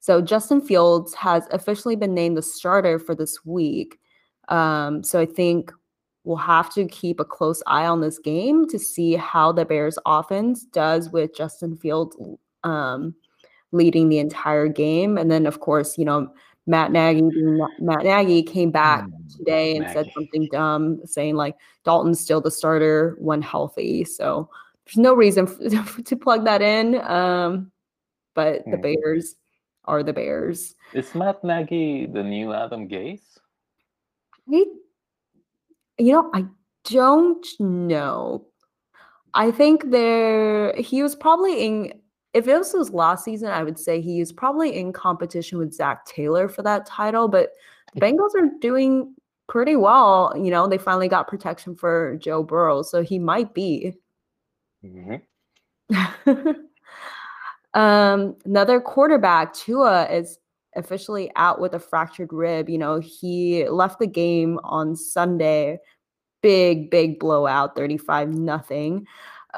So 0.00 0.22
Justin 0.22 0.60
Fields 0.60 1.14
has 1.14 1.44
officially 1.50 1.96
been 1.96 2.14
named 2.14 2.36
the 2.36 2.42
starter 2.42 2.98
for 2.98 3.14
this 3.14 3.44
week. 3.44 3.98
Um, 4.48 5.02
so 5.02 5.20
I 5.20 5.26
think 5.26 5.72
we'll 6.24 6.36
have 6.36 6.72
to 6.74 6.86
keep 6.86 7.20
a 7.20 7.24
close 7.24 7.62
eye 7.66 7.86
on 7.86 8.00
this 8.00 8.18
game 8.18 8.66
to 8.68 8.78
see 8.78 9.14
how 9.14 9.52
the 9.52 9.64
Bears 9.64 9.98
offense 10.06 10.64
does 10.64 11.10
with 11.10 11.34
Justin 11.34 11.76
Fields 11.76 12.16
um, 12.64 13.14
leading 13.72 14.08
the 14.08 14.18
entire 14.18 14.68
game. 14.68 15.18
And 15.18 15.30
then, 15.30 15.46
of 15.46 15.60
course, 15.60 15.98
you 15.98 16.04
know, 16.04 16.28
Matt 16.68 16.92
Nagy, 16.92 17.22
Matt 17.80 18.04
Nagy 18.04 18.42
came 18.42 18.70
back 18.70 19.04
Hmm, 19.04 19.16
today 19.36 19.76
and 19.76 19.90
said 19.90 20.12
something 20.14 20.46
dumb, 20.52 21.00
saying 21.06 21.34
like 21.34 21.56
Dalton's 21.84 22.20
still 22.20 22.42
the 22.42 22.50
starter 22.50 23.16
when 23.18 23.40
healthy. 23.40 24.04
So 24.04 24.50
there's 24.84 24.98
no 24.98 25.14
reason 25.14 25.48
f- 25.48 25.96
to 26.04 26.16
plug 26.16 26.44
that 26.44 26.60
in. 26.60 27.00
Um, 27.00 27.72
but 28.34 28.64
the 28.66 28.76
Hmm. 28.76 28.82
Bears 28.82 29.36
are 29.86 30.02
the 30.02 30.12
Bears. 30.12 30.74
Is 30.92 31.14
Matt 31.14 31.42
Nagy 31.42 32.04
the 32.06 32.22
new 32.22 32.52
Adam 32.52 32.86
Gase? 32.86 33.38
I, 34.52 34.64
you 35.98 36.12
know, 36.12 36.30
I 36.34 36.44
don't 36.84 37.46
know. 37.58 38.46
I 39.32 39.50
think 39.50 39.90
there 39.90 40.74
he 40.76 41.02
was 41.02 41.16
probably 41.16 41.64
in. 41.66 41.92
If 42.34 42.46
it 42.46 42.56
was 42.56 42.72
his 42.72 42.90
last 42.90 43.24
season, 43.24 43.48
I 43.48 43.62
would 43.62 43.78
say 43.78 44.00
he 44.00 44.20
is 44.20 44.32
probably 44.32 44.76
in 44.76 44.92
competition 44.92 45.58
with 45.58 45.72
Zac 45.72 46.04
Taylor 46.04 46.48
for 46.48 46.62
that 46.62 46.86
title. 46.86 47.28
But 47.28 47.52
the 47.94 48.00
Bengals 48.00 48.34
are 48.34 48.50
doing 48.60 49.14
pretty 49.48 49.76
well. 49.76 50.32
You 50.36 50.50
know, 50.50 50.68
they 50.68 50.78
finally 50.78 51.08
got 51.08 51.26
protection 51.26 51.74
for 51.74 52.16
Joe 52.18 52.42
Burrow, 52.42 52.82
so 52.82 53.02
he 53.02 53.18
might 53.18 53.54
be. 53.54 53.94
Mhm. 54.84 55.22
um, 57.74 58.36
another 58.44 58.80
quarterback, 58.80 59.54
Tua, 59.54 60.04
is 60.06 60.38
officially 60.76 61.30
out 61.34 61.60
with 61.60 61.74
a 61.74 61.78
fractured 61.78 62.32
rib. 62.32 62.68
You 62.68 62.78
know, 62.78 63.00
he 63.00 63.66
left 63.68 63.98
the 63.98 64.06
game 64.06 64.60
on 64.64 64.94
Sunday. 64.94 65.78
Big, 66.42 66.90
big 66.90 67.18
blowout, 67.18 67.74
35 67.74 68.28
nothing. 68.28 69.06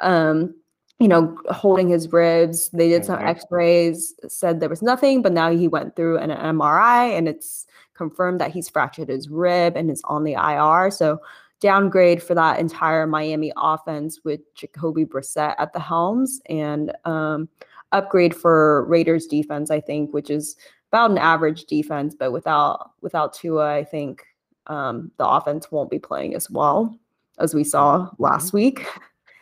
Um, 0.00 0.54
you 1.00 1.08
know, 1.08 1.36
holding 1.50 1.88
his 1.88 2.12
ribs. 2.12 2.68
They 2.68 2.90
did 2.90 3.06
some 3.06 3.18
Mhm. 3.18 3.26
x-rays, 3.26 4.14
said 4.28 4.60
there 4.60 4.68
was 4.68 4.82
nothing, 4.82 5.22
but 5.22 5.32
now 5.32 5.50
he 5.50 5.66
went 5.66 5.96
through 5.96 6.18
an 6.18 6.30
MRI 6.30 7.06
and 7.06 7.26
it's 7.26 7.66
confirmed 7.94 8.38
that 8.40 8.50
he's 8.50 8.68
fractured 8.68 9.08
his 9.08 9.30
rib 9.30 9.76
and 9.76 9.90
is 9.90 10.02
on 10.04 10.24
the 10.24 10.34
IR. 10.34 10.90
So 10.90 11.18
downgrade 11.60 12.22
for 12.22 12.34
that 12.34 12.58
entire 12.60 13.06
Miami 13.06 13.50
offense 13.56 14.20
with 14.24 14.40
Jacoby 14.54 15.06
Brissett 15.06 15.54
at 15.58 15.72
the 15.72 15.80
helms 15.80 16.40
and 16.50 16.92
um, 17.06 17.48
upgrade 17.92 18.36
for 18.36 18.84
Raiders 18.84 19.26
defense, 19.26 19.70
I 19.70 19.80
think, 19.80 20.12
which 20.12 20.28
is 20.28 20.56
about 20.92 21.10
an 21.10 21.18
average 21.18 21.64
defense, 21.64 22.14
but 22.14 22.30
without 22.32 22.90
without 23.00 23.32
Tua, 23.32 23.74
I 23.74 23.84
think 23.84 24.24
um, 24.66 25.10
the 25.16 25.26
offense 25.26 25.70
won't 25.70 25.90
be 25.90 25.98
playing 25.98 26.34
as 26.34 26.50
well 26.50 26.94
as 27.38 27.54
we 27.54 27.64
saw 27.64 28.10
last 28.18 28.52
week. 28.52 28.86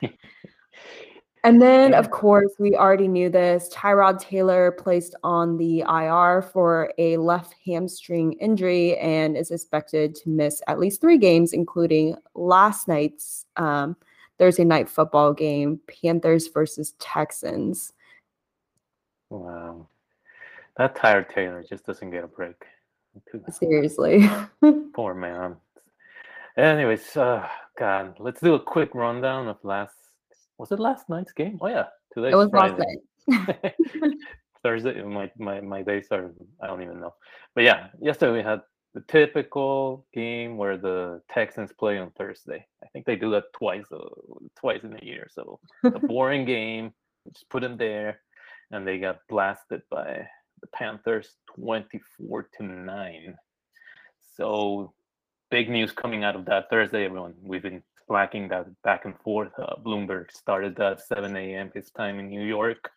And 1.45 1.63
then, 1.63 1.95
of 1.95 2.11
course, 2.11 2.53
we 2.59 2.75
already 2.75 3.07
knew 3.07 3.31
this. 3.31 3.69
Tyrod 3.73 4.21
Taylor 4.21 4.73
placed 4.73 5.15
on 5.23 5.57
the 5.57 5.81
IR 5.81 6.43
for 6.43 6.93
a 6.99 7.17
left 7.17 7.55
hamstring 7.65 8.33
injury 8.35 8.97
and 8.99 9.37
is 9.37 9.51
expected 9.51 10.15
to 10.17 10.29
miss 10.29 10.61
at 10.67 10.79
least 10.79 11.01
three 11.01 11.19
games, 11.19 11.53
including 11.53 12.17
last 12.35 12.89
night's 12.89 13.47
um, 13.57 13.97
Thursday 14.39 14.65
night 14.65 14.89
football 14.89 15.33
game, 15.33 15.81
Panthers 15.87 16.49
versus 16.49 16.95
Texans. 16.99 17.93
Wow. 19.31 19.87
That 20.77 20.97
Tyrod 20.97 21.33
Taylor 21.33 21.65
just 21.69 21.85
doesn't 21.87 22.11
get 22.11 22.25
a 22.25 22.29
break. 22.29 22.65
Seriously. 23.51 24.29
Poor 24.93 25.15
man. 25.15 25.57
Anyways, 26.57 27.17
uh, 27.17 27.47
God, 27.79 28.17
let's 28.19 28.41
do 28.41 28.55
a 28.55 28.61
quick 28.61 28.95
rundown 28.95 29.49
of 29.49 29.59
last. 29.65 29.95
Was 30.59 30.73
it 30.73 30.81
last 30.81 31.09
night's 31.09 31.33
game? 31.33 31.59
Oh 31.61 31.69
yeah, 31.69 31.87
today's 32.13 32.33
it 32.33 32.37
was 32.37 32.51
Friday. 32.51 32.85
last 33.29 33.49
night. 33.49 33.75
Thursday. 34.63 35.03
My, 35.03 35.31
my 35.39 35.61
my 35.61 35.83
days 35.83 36.09
are 36.11 36.33
I 36.61 36.67
don't 36.67 36.83
even 36.83 37.01
know. 37.01 37.15
But 37.55 37.65
yeah, 37.65 37.89
yesterday 38.01 38.39
we 38.39 38.43
had 38.43 38.61
the 38.95 39.01
typical 39.03 40.07
game 40.13 40.57
where 40.57 40.77
the 40.77 41.23
Texans 41.31 41.73
play 41.73 41.99
on 41.99 42.11
Thursday. 42.19 42.67
I 42.83 42.87
think 42.89 43.07
they 43.07 43.17
do 43.17 43.31
that 43.31 43.53
twice 43.53 43.87
uh, 43.93 43.99
twice 44.59 44.83
in 44.83 44.99
a 45.01 45.05
year. 45.05 45.29
So 45.31 45.61
a 45.85 45.99
boring 46.07 46.45
game. 46.45 46.93
Just 47.33 47.49
put 47.51 47.61
them 47.61 47.77
there, 47.77 48.21
and 48.71 48.87
they 48.87 48.99
got 48.99 49.19
blasted 49.29 49.83
by 49.91 50.27
the 50.61 50.67
Panthers, 50.69 51.37
twenty-four 51.55 52.49
to 52.57 52.65
nine. 52.65 53.37
So 54.37 54.93
big 55.51 55.69
news 55.69 55.93
coming 55.93 56.25
out 56.25 56.37
of 56.37 56.47
that 56.47 56.71
Thursday, 56.71 57.05
everyone. 57.05 57.35
We've 57.43 57.63
been 57.63 57.83
slacking 58.09 58.49
that 58.49 58.67
back 58.83 59.05
and 59.05 59.15
forth. 59.21 59.53
Uh, 59.59 59.77
Bloomberg 59.85 60.33
started 60.33 60.75
that 60.77 61.01
7 61.01 61.37
a.m. 61.37 61.71
his 61.75 61.91
time 61.91 62.19
in 62.19 62.29
New 62.29 62.43
York 62.43 62.91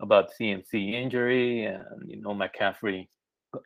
about 0.00 0.30
CMC 0.38 0.92
injury, 0.92 1.64
and 1.64 1.84
you 2.06 2.20
know 2.20 2.34
McCaffrey 2.34 3.06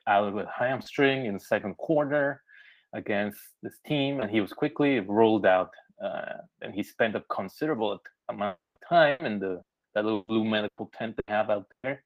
out 0.06 0.34
with 0.34 0.46
hamstring 0.46 1.26
in 1.26 1.34
the 1.34 1.40
second 1.40 1.76
quarter 1.76 2.42
against 2.92 3.40
this 3.62 3.78
team, 3.86 4.20
and 4.20 4.30
he 4.30 4.40
was 4.40 4.52
quickly 4.52 5.00
rolled 5.00 5.46
out, 5.46 5.70
uh, 6.04 6.38
and 6.62 6.74
he 6.74 6.82
spent 6.82 7.16
a 7.16 7.22
considerable 7.30 7.98
amount 8.28 8.56
of 8.74 8.88
time 8.88 9.26
in 9.26 9.38
the 9.38 9.62
that 9.94 10.04
little 10.04 10.24
blue 10.28 10.44
medical 10.44 10.90
tent 10.96 11.16
they 11.16 11.32
have 11.32 11.50
out 11.50 11.66
there. 11.82 12.02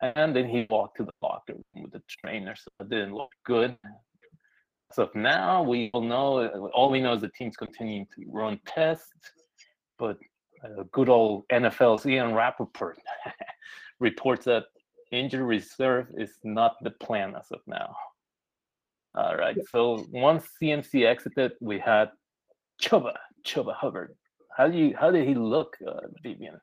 And 0.00 0.34
then 0.34 0.48
he 0.48 0.66
walked 0.70 0.98
to 0.98 1.04
the 1.04 1.10
locker 1.20 1.54
room 1.54 1.82
with 1.82 1.92
the 1.92 2.02
trainer, 2.22 2.54
so 2.54 2.68
it 2.80 2.88
didn't 2.88 3.14
look 3.14 3.32
good. 3.44 3.76
So 4.92 5.10
now 5.14 5.62
we 5.62 5.90
all 5.92 6.00
know, 6.00 6.70
all 6.74 6.90
we 6.90 7.00
know 7.00 7.14
is 7.14 7.20
the 7.20 7.28
team's 7.28 7.56
continuing 7.56 8.06
to 8.16 8.24
run 8.26 8.58
tests, 8.66 9.12
but 9.98 10.16
uh, 10.64 10.84
good 10.92 11.08
old 11.08 11.46
NFL's 11.48 12.06
Ian 12.06 12.34
Rapoport 12.34 12.98
reports 14.00 14.46
that 14.46 14.64
injury 15.12 15.44
reserve 15.44 16.08
is 16.16 16.32
not 16.42 16.76
the 16.82 16.90
plan 16.90 17.34
as 17.38 17.50
of 17.50 17.60
now. 17.66 17.94
All 19.14 19.36
right. 19.36 19.56
So 19.70 20.06
once 20.10 20.46
CMC 20.60 21.06
exited, 21.06 21.52
we 21.60 21.78
had 21.78 22.10
Chuba, 22.80 23.14
Chuba 23.44 23.74
Hubbard. 23.74 24.14
How 24.56 24.68
do 24.68 24.76
you 24.76 24.94
how 24.98 25.10
did 25.10 25.26
he 25.26 25.34
look, 25.34 25.76
uh, 25.86 26.00
Vivian? 26.22 26.60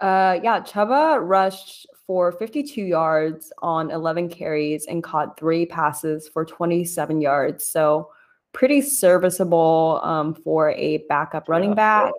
Uh, 0.00 0.38
yeah, 0.42 0.60
Chuba 0.60 1.18
rushed 1.26 1.86
for 2.06 2.30
52 2.32 2.82
yards 2.82 3.52
on 3.62 3.90
11 3.90 4.28
carries 4.28 4.86
and 4.86 5.02
caught 5.02 5.38
three 5.38 5.66
passes 5.66 6.28
for 6.28 6.44
27 6.44 7.20
yards. 7.20 7.66
So 7.66 8.10
pretty 8.52 8.80
serviceable 8.80 10.00
um, 10.02 10.34
for 10.34 10.70
a 10.70 10.98
backup 11.08 11.48
running 11.48 11.74
back. 11.74 12.12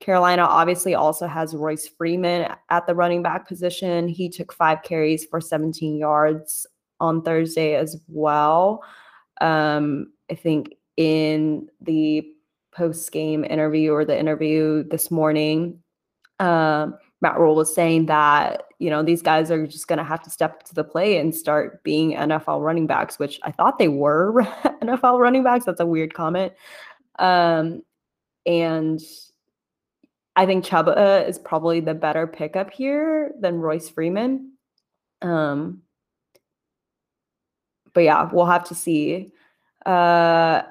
Carolina 0.00 0.42
obviously 0.42 0.94
also 0.94 1.26
has 1.26 1.54
Royce 1.54 1.86
Freeman 1.86 2.50
at 2.70 2.86
the 2.86 2.94
running 2.94 3.22
back 3.22 3.46
position. 3.46 4.08
He 4.08 4.30
took 4.30 4.52
five 4.52 4.82
carries 4.82 5.26
for 5.26 5.40
17 5.40 5.96
yards 5.98 6.66
on 7.00 7.22
Thursday 7.22 7.74
as 7.74 7.98
well. 8.08 8.82
Um, 9.40 10.12
I 10.30 10.34
think 10.34 10.74
in 10.96 11.68
the 11.80 12.26
post 12.72 13.12
game 13.12 13.44
interview 13.44 13.92
or 13.92 14.04
the 14.04 14.18
interview 14.18 14.84
this 14.84 15.10
morning, 15.10 15.82
um, 16.38 16.96
Matt 17.20 17.38
Rhule 17.38 17.54
was 17.54 17.74
saying 17.74 18.06
that 18.06 18.64
you 18.78 18.90
know 18.90 19.02
these 19.02 19.22
guys 19.22 19.50
are 19.50 19.66
just 19.66 19.88
going 19.88 19.98
to 19.98 20.04
have 20.04 20.22
to 20.22 20.30
step 20.30 20.62
to 20.64 20.74
the 20.74 20.84
plate 20.84 21.18
and 21.18 21.34
start 21.34 21.82
being 21.82 22.12
NFL 22.12 22.62
running 22.62 22.86
backs, 22.86 23.18
which 23.18 23.38
I 23.42 23.52
thought 23.52 23.78
they 23.78 23.88
were 23.88 24.42
NFL 24.82 25.20
running 25.20 25.44
backs. 25.44 25.64
That's 25.66 25.80
a 25.80 25.86
weird 25.86 26.14
comment. 26.14 26.52
Um, 27.18 27.82
and 28.46 29.00
I 30.36 30.46
think 30.46 30.64
Chuba 30.64 31.28
is 31.28 31.38
probably 31.38 31.80
the 31.80 31.94
better 31.94 32.26
pickup 32.26 32.70
here 32.70 33.32
than 33.38 33.60
Royce 33.60 33.88
Freeman. 33.88 34.52
Um, 35.20 35.82
but 37.92 38.04
yeah, 38.04 38.28
we'll 38.32 38.46
have 38.46 38.64
to 38.68 38.74
see. 38.74 39.32
Uh, 39.84 40.62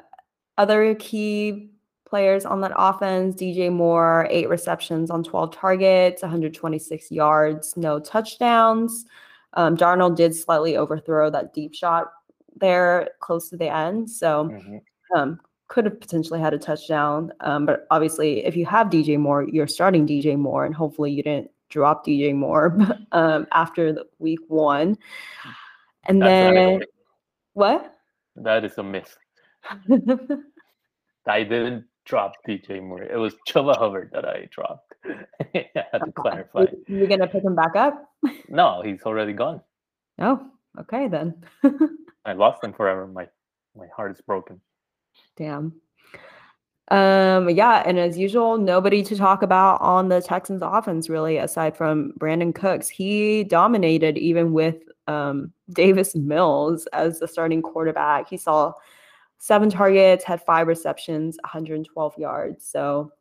other 0.57 0.95
key 0.95 1.69
players 2.09 2.45
on 2.45 2.61
that 2.61 2.71
offense 2.75 3.35
DJ 3.35 3.71
Moore, 3.71 4.27
eight 4.29 4.49
receptions 4.49 5.11
on 5.11 5.23
12 5.23 5.55
targets, 5.55 6.21
126 6.21 7.11
yards, 7.11 7.77
no 7.77 7.99
touchdowns. 7.99 9.05
Um, 9.53 9.77
Darnold 9.77 10.15
did 10.15 10.35
slightly 10.35 10.75
overthrow 10.75 11.29
that 11.29 11.53
deep 11.53 11.73
shot 11.73 12.11
there 12.55 13.09
close 13.19 13.49
to 13.49 13.57
the 13.57 13.73
end. 13.73 14.09
So, 14.09 14.49
Mhm. 14.49 14.81
um, 15.15 15.39
could 15.67 15.85
have 15.85 15.99
potentially 15.99 16.39
had 16.39 16.53
a 16.53 16.57
touchdown. 16.57 17.31
Um, 17.41 17.65
but 17.67 17.85
obviously, 17.91 18.43
if 18.43 18.57
you 18.57 18.65
have 18.65 18.89
DJ 18.89 19.17
Moore, 19.17 19.43
you're 19.47 19.67
starting 19.67 20.05
DJ 20.07 20.35
Moore, 20.35 20.65
and 20.65 20.73
hopefully 20.73 21.11
you 21.11 21.21
didn't 21.21 21.51
drop 21.69 22.03
DJ 22.03 22.33
Moore 22.33 22.75
um, 23.11 23.45
after 23.51 23.93
the 23.93 24.05
week 24.17 24.39
one. 24.47 24.97
And 26.05 26.21
That's 26.21 26.39
then 26.39 26.81
what? 27.53 27.95
That 28.35 28.65
is 28.65 28.77
a 28.79 28.83
myth. 28.83 29.15
I 31.27 31.43
didn't 31.43 31.85
drop 32.09 32.33
DJ 32.47 32.81
Moore. 32.83 33.03
It 33.03 33.17
was 33.17 33.35
Chuba 33.47 33.77
Hubbard 33.77 34.09
that 34.13 34.25
I 34.25 34.47
dropped. 34.51 34.93
I 35.05 35.69
had 35.91 35.99
to 36.03 36.11
clarify. 36.11 36.61
You- 36.87 36.97
You're 36.97 37.07
gonna 37.07 37.27
pick 37.27 37.43
him 37.43 37.55
back 37.55 37.75
up? 37.75 38.05
No, 38.49 38.81
he's 38.83 39.03
already 39.03 39.31
gone. 39.33 39.61
Oh, 40.19 40.45
okay 40.81 41.07
then. 41.07 41.41
I 42.25 42.33
lost 42.33 42.63
him 42.63 42.73
forever. 42.73 43.07
My 43.07 43.27
my 43.77 43.85
heart 43.95 44.11
is 44.11 44.21
broken. 44.21 44.59
Damn. 45.37 45.73
Um, 46.91 47.49
yeah, 47.51 47.83
and 47.85 47.99
as 47.99 48.17
usual, 48.17 48.57
nobody 48.57 49.03
to 49.03 49.15
talk 49.15 49.43
about 49.43 49.79
on 49.81 50.09
the 50.09 50.21
Texans 50.21 50.63
offense 50.63 51.07
really, 51.07 51.37
aside 51.37 51.77
from 51.77 52.13
Brandin 52.19 52.53
Cooks. 52.55 52.89
He 52.89 53.43
dominated 53.43 54.17
even 54.17 54.51
with 54.53 54.77
um 55.07 55.53
Davis 55.69 56.15
Mills 56.15 56.87
as 56.87 57.19
the 57.19 57.27
starting 57.27 57.61
quarterback. 57.61 58.27
He 58.29 58.37
saw 58.37 58.73
seven 59.39 59.69
targets, 59.69 60.23
had 60.23 60.41
five 60.43 60.67
receptions, 60.67 61.37
112 61.43 62.17
yards. 62.17 62.67
So 62.67 63.11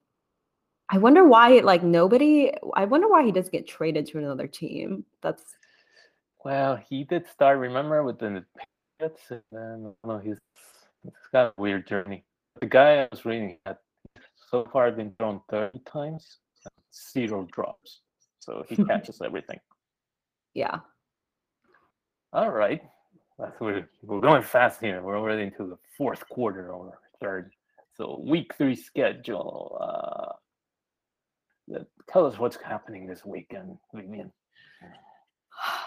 I 0.90 0.98
wonder 0.98 1.26
why 1.26 1.60
like 1.60 1.82
nobody 1.82 2.52
I 2.74 2.84
wonder 2.84 3.08
why 3.08 3.24
he 3.24 3.32
doesn't 3.32 3.52
get 3.52 3.66
traded 3.66 4.06
to 4.06 4.18
another 4.18 4.46
team. 4.46 5.04
That's 5.22 5.44
Well, 6.44 6.76
he 6.76 7.04
did 7.04 7.26
start. 7.28 7.58
Remember 7.58 8.02
with 8.02 8.18
the 8.18 8.44
Patriots, 9.00 9.22
and 9.30 9.42
then 9.52 9.94
no, 10.04 10.18
he's 10.18 10.38
it's 11.04 11.28
got 11.32 11.54
a 11.56 11.60
weird 11.60 11.86
journey. 11.86 12.24
The 12.60 12.66
guy 12.66 13.02
I 13.02 13.08
was 13.10 13.24
reading 13.24 13.58
had 13.64 13.78
so 14.50 14.66
far 14.72 14.90
been 14.90 15.14
thrown 15.18 15.40
thirty 15.48 15.80
times, 15.80 16.38
zero 17.12 17.46
drops, 17.52 18.00
so 18.40 18.64
he 18.68 18.76
catches 18.84 19.20
everything. 19.22 19.60
yeah. 20.54 20.80
All 22.32 22.50
right, 22.50 22.82
that's 23.38 23.58
we're 23.60 23.88
we're 24.02 24.20
going 24.20 24.42
fast 24.42 24.80
here. 24.80 25.02
We're 25.02 25.18
already 25.18 25.42
into 25.42 25.66
the 25.66 25.78
fourth 25.96 26.28
quarter 26.28 26.72
or 26.72 26.98
third. 27.20 27.52
So 27.96 28.20
week 28.24 28.54
three 28.56 28.76
schedule. 28.76 29.78
Uh, 29.80 30.32
tell 32.10 32.26
us 32.26 32.38
what's 32.38 32.56
happening 32.56 33.06
this 33.06 33.24
weekend, 33.24 33.78
Vivian. 33.94 34.32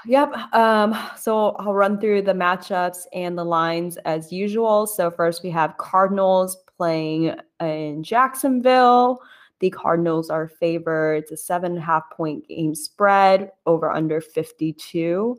Yep. 0.06 0.34
Um, 0.54 0.98
so 1.18 1.52
I'll 1.52 1.74
run 1.74 2.00
through 2.00 2.24
the 2.24 2.34
matchups 2.34 3.06
and 3.14 3.38
the 3.38 3.46
lines 3.46 3.98
as 3.98 4.32
usual. 4.32 4.88
So 4.88 5.10
first 5.10 5.44
we 5.44 5.50
have 5.52 5.78
Cardinals 5.78 6.58
playing 6.78 7.36
in 7.60 8.04
Jacksonville. 8.04 9.22
The 9.60 9.70
Cardinals 9.70 10.30
are 10.30 10.48
favored. 10.48 11.18
It's 11.18 11.32
a 11.32 11.38
seven 11.38 11.74
and 11.74 11.82
a 11.82 11.86
half 11.86 12.10
point 12.12 12.48
game 12.48 12.74
spread 12.76 13.52
over 13.66 13.92
under 13.92 14.20
52. 14.20 15.38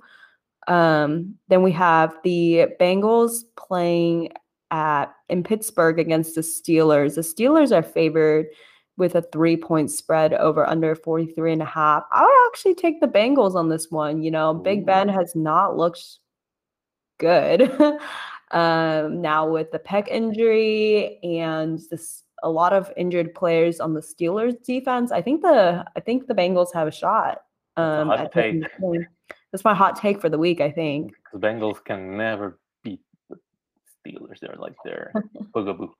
Um, 0.68 1.34
then 1.48 1.62
we 1.62 1.72
have 1.72 2.16
the 2.24 2.68
Bengals 2.80 3.42
playing 3.56 4.32
at 4.70 5.14
in 5.28 5.42
Pittsburgh 5.42 5.98
against 5.98 6.34
the 6.34 6.40
Steelers. 6.40 7.14
The 7.14 7.20
Steelers 7.22 7.76
are 7.76 7.82
favored 7.82 8.46
with 8.96 9.14
a 9.14 9.22
three 9.22 9.56
point 9.56 9.90
spread 9.90 10.34
over 10.34 10.68
under 10.68 10.94
43 10.94 11.52
and 11.54 11.62
a 11.62 11.66
half. 11.66 12.04
I 12.12 12.22
would 12.22 12.48
actually 12.48 12.74
take 12.74 13.00
the 13.00 13.08
Bengals 13.08 13.54
on 13.54 13.68
this 13.68 13.90
one. 13.90 14.22
You 14.22 14.30
know, 14.30 14.54
Big 14.54 14.86
Ben 14.86 15.08
has 15.08 15.34
not 15.34 15.76
looked 15.76 16.18
good. 17.18 17.62
um, 18.50 19.20
now 19.20 19.48
with 19.48 19.70
the 19.72 19.78
pec 19.78 20.08
injury 20.08 21.18
and 21.22 21.80
this 21.90 22.24
a 22.42 22.50
lot 22.50 22.72
of 22.72 22.92
injured 22.96 23.34
players 23.34 23.78
on 23.78 23.94
the 23.94 24.00
Steelers 24.00 24.62
defense, 24.64 25.12
I 25.12 25.22
think 25.22 25.42
the 25.42 25.84
I 25.96 26.00
think 26.00 26.26
the 26.26 26.34
Bengals 26.34 26.72
have 26.74 26.88
a 26.88 26.92
shot. 26.92 27.42
Um, 27.76 28.10
at 28.10 28.32
taking 28.32 28.62
take. 28.62 28.70
the. 28.78 29.06
That's 29.52 29.64
my 29.64 29.74
hot 29.74 29.96
take 30.00 30.20
for 30.20 30.30
the 30.30 30.38
week, 30.38 30.60
I 30.60 30.70
think. 30.70 31.12
The 31.32 31.38
Bengals 31.38 31.84
can 31.84 32.16
never 32.16 32.58
beat 32.82 33.00
the 33.28 33.36
Steelers. 34.04 34.40
They're 34.40 34.56
like 34.58 34.74
their 34.84 35.12
boogaboo. 35.54 35.90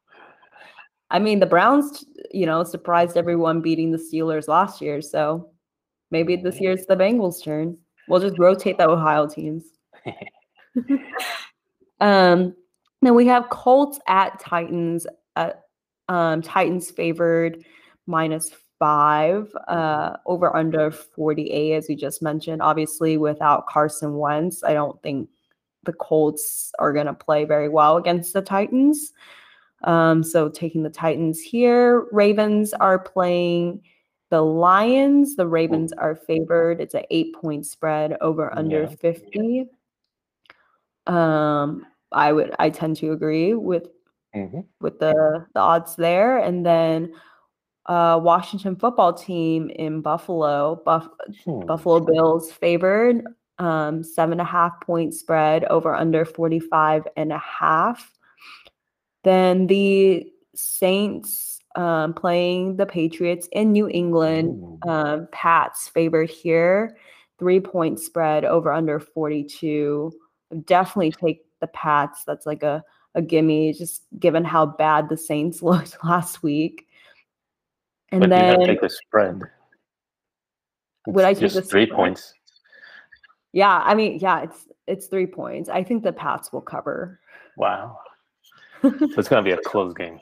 I 1.10 1.18
mean, 1.18 1.40
the 1.40 1.46
Browns, 1.46 2.04
you 2.32 2.46
know, 2.46 2.64
surprised 2.64 3.18
everyone 3.18 3.60
beating 3.60 3.92
the 3.92 3.98
Steelers 3.98 4.48
last 4.48 4.80
year. 4.80 5.02
So 5.02 5.50
maybe 6.10 6.36
this 6.36 6.58
year 6.58 6.70
year's 6.70 6.86
the 6.86 6.96
Bengals' 6.96 7.44
turn. 7.44 7.76
We'll 8.08 8.20
just 8.20 8.38
rotate 8.38 8.78
the 8.78 8.88
Ohio 8.88 9.26
teams. 9.28 9.64
um, 12.00 12.56
then 13.02 13.14
we 13.14 13.26
have 13.26 13.50
Colts 13.50 14.00
at 14.08 14.40
Titans. 14.40 15.06
Uh, 15.36 15.50
um, 16.08 16.40
Titans 16.40 16.90
favored 16.90 17.62
minus 18.06 18.50
five, 18.82 19.54
uh, 19.68 20.16
over 20.26 20.56
under 20.56 20.90
48, 20.90 21.74
as 21.74 21.86
we 21.88 21.94
just 21.94 22.20
mentioned. 22.20 22.60
Obviously, 22.60 23.16
without 23.16 23.68
Carson 23.68 24.18
Wentz, 24.18 24.64
I 24.64 24.74
don't 24.74 25.00
think 25.02 25.28
the 25.84 25.92
Colts 25.92 26.72
are 26.80 26.92
going 26.92 27.06
to 27.06 27.14
play 27.14 27.44
very 27.44 27.68
well 27.68 27.96
against 27.96 28.32
the 28.32 28.42
Titans. 28.42 29.12
Um, 29.84 30.24
so 30.24 30.48
taking 30.48 30.82
the 30.82 30.90
Titans 30.90 31.40
here. 31.40 32.08
Ravens 32.10 32.72
are 32.74 32.98
playing 32.98 33.82
the 34.30 34.42
Lions. 34.42 35.36
The 35.36 35.46
Ravens 35.46 35.92
are 35.92 36.16
favored. 36.16 36.80
It's 36.80 36.94
an 36.94 37.04
eight 37.10 37.36
point 37.36 37.66
spread 37.66 38.16
over 38.20 38.52
under 38.58 38.82
Yeah. 38.82 38.96
50. 38.96 39.68
Um, 41.06 41.86
I 42.10 42.32
would 42.32 42.52
I 42.58 42.68
tend 42.70 42.96
to 42.96 43.12
agree 43.12 43.54
with 43.54 43.86
Mhm. 44.34 44.64
with 44.80 44.98
the 44.98 45.46
the 45.54 45.60
odds 45.60 45.94
there. 45.94 46.38
And 46.38 46.66
then 46.66 47.12
uh 47.86 48.20
Washington 48.22 48.76
football 48.76 49.12
team 49.12 49.70
in 49.70 50.00
Buffalo, 50.00 50.80
Buff- 50.84 51.08
Hmm. 51.44 51.66
Buffalo 51.66 52.00
Bills 52.00 52.50
favored, 52.52 53.24
um, 53.58 54.02
seven 54.02 54.32
and 54.32 54.40
a 54.40 54.44
half 54.44 54.80
point 54.80 55.14
spread 55.14 55.64
over 55.64 55.94
under 55.94 56.24
45 56.24 57.06
and 57.16 57.32
a 57.32 57.38
half. 57.38 58.12
Then 59.24 59.66
the 59.66 60.26
Saints 60.54 61.60
um, 61.76 62.12
playing 62.14 62.76
the 62.76 62.86
Patriots 62.86 63.48
in 63.52 63.72
New 63.72 63.88
England. 63.88 64.62
Ooh. 64.62 64.90
Um, 64.90 65.28
Pats 65.32 65.88
favored 65.88 66.30
here, 66.30 66.96
three 67.38 67.60
point 67.60 68.00
spread 68.00 68.44
over 68.44 68.72
under 68.72 69.00
42. 69.00 70.12
Definitely 70.64 71.12
take 71.12 71.44
the 71.60 71.68
Pats. 71.68 72.24
That's 72.24 72.46
like 72.46 72.62
a, 72.62 72.84
a 73.14 73.22
gimme, 73.22 73.72
just 73.72 74.02
given 74.18 74.44
how 74.44 74.66
bad 74.66 75.08
the 75.08 75.16
Saints 75.16 75.62
looked 75.62 75.96
last 76.04 76.42
week. 76.42 76.86
And 78.12 78.20
but 78.20 78.30
then 78.30 78.60
to 78.60 78.66
take 78.66 78.80
the 78.80 78.90
spread. 78.90 79.40
Would 81.06 81.24
I 81.24 81.32
take 81.32 81.40
just 81.40 81.56
the 81.56 81.62
three 81.62 81.86
spread? 81.86 81.96
points? 81.96 82.34
Yeah, 83.52 83.82
I 83.84 83.94
mean, 83.94 84.18
yeah, 84.20 84.42
it's 84.42 84.68
it's 84.86 85.06
three 85.06 85.26
points. 85.26 85.68
I 85.68 85.82
think 85.82 86.02
the 86.02 86.12
Pats 86.12 86.52
will 86.52 86.60
cover. 86.60 87.20
Wow. 87.56 87.98
so 88.82 88.92
it's 89.16 89.28
gonna 89.28 89.42
be 89.42 89.52
a 89.52 89.56
close 89.58 89.94
game. 89.94 90.20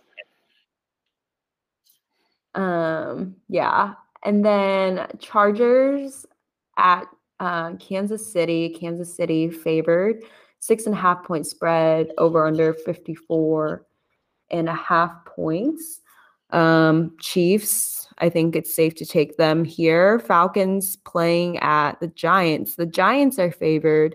Um, 2.54 3.36
yeah, 3.48 3.94
and 4.24 4.44
then 4.44 5.06
Chargers 5.18 6.26
at 6.76 7.04
uh, 7.40 7.74
Kansas 7.76 8.32
City. 8.32 8.68
Kansas 8.68 9.14
City 9.14 9.50
favored 9.50 10.22
six 10.60 10.86
and 10.86 10.94
a 10.94 10.98
half 10.98 11.24
point 11.24 11.46
spread 11.46 12.10
over 12.18 12.46
under 12.46 12.74
54 12.74 13.84
and 14.50 14.68
a 14.68 14.74
half 14.74 15.24
points. 15.24 16.00
Um, 16.52 17.16
Chiefs, 17.20 18.08
I 18.18 18.28
think 18.28 18.56
it's 18.56 18.74
safe 18.74 18.94
to 18.96 19.06
take 19.06 19.36
them 19.36 19.64
here. 19.64 20.18
Falcons 20.18 20.96
playing 20.96 21.58
at 21.58 21.98
the 22.00 22.08
Giants. 22.08 22.76
The 22.76 22.86
Giants 22.86 23.38
are 23.38 23.50
favored. 23.52 24.14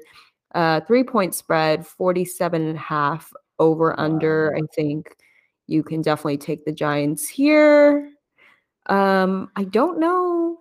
Uh, 0.54 0.82
three 0.82 1.04
point 1.04 1.36
spread, 1.36 1.86
47 1.86 2.62
and 2.68 2.78
a 2.78 2.80
half 2.80 3.32
over 3.60 4.00
under. 4.00 4.56
I 4.56 4.62
think 4.74 5.16
you 5.68 5.84
can 5.84 6.02
definitely 6.02 6.38
take 6.38 6.66
the 6.66 6.72
Giants 6.72 7.28
here. 7.28 8.12
Um, 8.88 9.50
I 9.56 9.64
don't 9.64 10.00
know. 10.00 10.60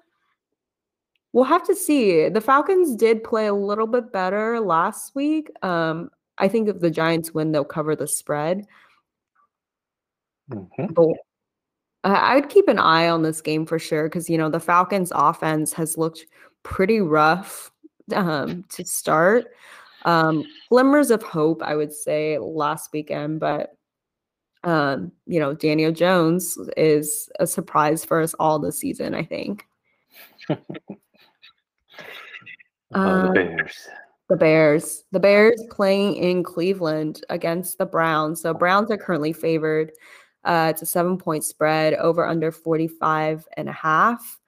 We'll 1.33 1.45
have 1.45 1.65
to 1.65 1.75
see. 1.75 2.29
The 2.29 2.41
Falcons 2.41 2.95
did 2.97 3.25
play 3.25 3.47
a 3.47 3.55
little 3.55 3.87
bit 3.89 4.13
better 4.13 4.61
last 4.61 5.15
week. 5.15 5.51
Um, 5.63 6.11
I 6.39 6.49
think 6.49 6.69
if 6.69 6.81
the 6.81 6.91
Giants 6.91 7.35
win, 7.35 7.53
they'll 7.53 7.65
cover 7.65 7.95
the 7.97 8.07
spread. 8.07 8.67
Mhm. 10.51 10.95
But 10.95 11.17
I 12.05 12.15
I 12.15 12.35
would 12.37 12.49
keep 12.49 12.69
an 12.69 12.79
eye 12.79 13.09
on 13.09 13.23
this 13.23 13.41
game 13.41 13.67
for 13.67 13.79
sure 13.79 14.05
because 14.05 14.31
you 14.31 14.39
know 14.39 14.51
the 14.51 14.61
Falcons' 14.61 15.13
offense 15.15 15.73
has 15.73 15.99
looked 15.99 16.27
pretty 16.63 17.01
rough 17.01 17.71
um, 18.15 18.65
to 18.71 18.85
start. 18.85 19.47
Um, 20.05 20.45
glimmers 20.69 21.11
of 21.11 21.23
hope, 21.23 21.63
I 21.63 21.75
would 21.75 21.93
say, 21.93 22.39
last 22.39 22.91
weekend, 22.93 23.41
but 23.41 23.77
um, 24.65 25.13
you 25.27 25.41
know 25.41 25.55
Daniel 25.55 25.93
Jones 25.93 26.57
is 26.77 27.29
a 27.41 27.47
surprise 27.47 28.05
for 28.05 28.21
us 28.21 28.35
all 28.35 28.59
this 28.59 28.79
season. 28.79 29.15
I 29.15 29.25
think. 29.25 29.67
Oh, 32.95 33.01
Uh, 33.01 33.27
the 33.27 33.33
Bears. 33.33 33.89
The 34.29 34.37
Bears. 34.37 35.05
The 35.13 35.21
Bears 35.21 35.63
playing 35.71 36.17
in 36.17 36.43
Cleveland 36.43 37.23
against 37.29 37.79
the 37.79 37.87
Browns. 37.87 38.41
So 38.41 38.55
Browns 38.55 38.91
are 38.91 38.97
currently 38.97 39.33
favored. 39.33 39.93
Uh, 40.45 40.69
it's 40.71 40.83
a 40.83 40.87
seven 40.87 41.17
point 41.19 41.45
spread 41.45 41.95
over 41.95 42.27
under 42.27 42.53
45 42.53 43.47
and 43.57 43.69
a 43.69 43.73
half. 43.73 44.39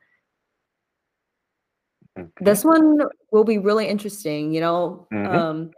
Okay. 2.18 2.30
This 2.40 2.64
one 2.64 3.00
will 3.30 3.44
be 3.44 3.58
really 3.58 3.86
interesting. 3.86 4.52
You 4.52 4.60
know, 4.60 5.06
Mhm. 5.12 5.34
um, 5.34 5.70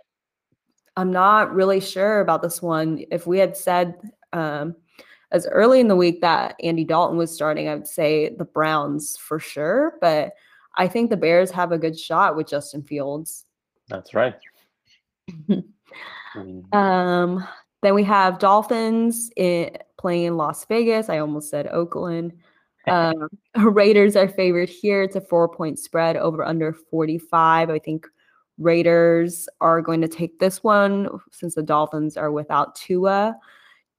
I'm 0.97 1.13
not 1.13 1.53
really 1.55 1.81
sure 1.81 2.21
about 2.21 2.43
this 2.43 2.61
one. 2.61 3.05
If 3.11 3.27
we 3.27 3.39
had 3.39 3.57
said 3.57 4.01
um, 4.33 4.75
as 5.31 5.47
early 5.47 5.81
in 5.81 5.89
the 5.89 5.97
week 5.97 6.21
that 6.21 6.55
Andy 6.63 6.85
Dalton 6.85 7.17
was 7.17 7.33
starting, 7.35 7.69
I 7.69 7.75
would 7.75 7.87
say 7.87 8.29
the 8.35 8.45
Browns 8.45 9.17
for 9.17 9.39
sure. 9.39 9.95
But 10.01 10.33
I 10.75 10.87
think 10.89 11.11
the 11.11 11.17
Bears 11.17 11.51
have 11.53 11.73
a 11.73 11.79
good 11.79 11.99
shot 11.99 12.37
with 12.37 12.47
Justin 12.49 12.83
Fields. 12.83 13.45
That's 13.89 14.15
right. 14.15 14.35
Mm, 16.37 16.75
Um, 16.75 17.49
then 17.83 17.95
we 17.95 18.05
have 18.05 18.39
Dolphins 18.39 19.31
in, 19.37 19.71
playing 19.99 20.25
in 20.25 20.37
Las 20.37 20.65
Vegas. 20.67 21.09
I 21.09 21.19
almost 21.19 21.51
said 21.51 21.69
Oakland. 21.69 22.33
Um, 22.87 23.29
Raiders 23.55 24.17
are 24.17 24.29
favored 24.31 24.71
here. 24.71 25.03
It's 25.03 25.17
a 25.17 25.21
four 25.21 25.47
point 25.47 25.79
spread 25.79 26.17
over 26.17 26.43
under 26.43 26.73
45. 26.73 27.69
I 27.69 27.79
think 27.79 28.07
Raiders 28.57 29.47
are 29.61 29.83
going 29.83 30.01
to 30.01 30.09
take 30.09 30.39
this 30.39 30.63
one 30.65 31.11
since 31.31 31.55
the 31.55 31.63
Dolphins 31.63 32.17
are 32.17 32.33
without 32.33 32.77
Tua. 32.77 33.37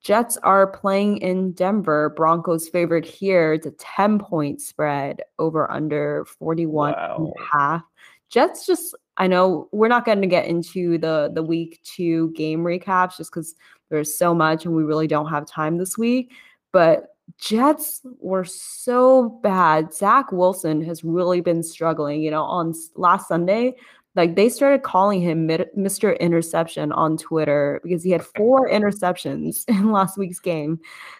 Jets 0.01 0.37
are 0.37 0.65
playing 0.65 1.17
in 1.17 1.51
Denver. 1.51 2.09
Broncos 2.09 2.69
favored 2.69 3.05
here. 3.05 3.53
It's 3.53 3.67
a 3.67 3.71
10 3.71 4.17
point 4.17 4.61
spread 4.61 5.21
over 5.37 5.69
under 5.69 6.25
41 6.39 6.95
and 6.95 7.27
a 7.27 7.57
half. 7.57 7.83
Jets 8.29 8.65
just 8.65 8.95
I 9.17 9.27
know 9.27 9.67
we're 9.71 9.87
not 9.87 10.05
going 10.05 10.21
to 10.21 10.27
get 10.27 10.45
into 10.45 10.97
the 10.97 11.31
the 11.33 11.43
week 11.43 11.81
2 11.83 12.31
game 12.31 12.63
recaps 12.63 13.17
just 13.17 13.31
cuz 13.31 13.55
there's 13.89 14.15
so 14.15 14.33
much 14.35 14.65
and 14.65 14.75
we 14.75 14.83
really 14.83 15.07
don't 15.07 15.29
have 15.29 15.45
time 15.45 15.77
this 15.77 15.97
week, 15.97 16.31
but 16.71 17.15
Jets 17.37 18.01
were 18.19 18.45
so 18.45 19.29
bad. 19.43 19.93
Zach 19.93 20.31
Wilson 20.31 20.81
has 20.81 21.03
really 21.03 21.41
been 21.41 21.63
struggling. 21.63 22.21
You 22.21 22.31
know, 22.31 22.43
on 22.43 22.73
last 22.95 23.27
Sunday, 23.27 23.75
like 24.15 24.35
they 24.35 24.49
started 24.49 24.83
calling 24.83 25.21
him 25.21 25.47
Mr. 25.47 26.19
Interception 26.19 26.91
on 26.91 27.17
Twitter 27.17 27.79
because 27.83 28.03
he 28.03 28.11
had 28.11 28.25
four 28.25 28.69
interceptions 28.69 29.63
in 29.67 29.91
last 29.91 30.17
week's 30.17 30.39
game. 30.39 30.79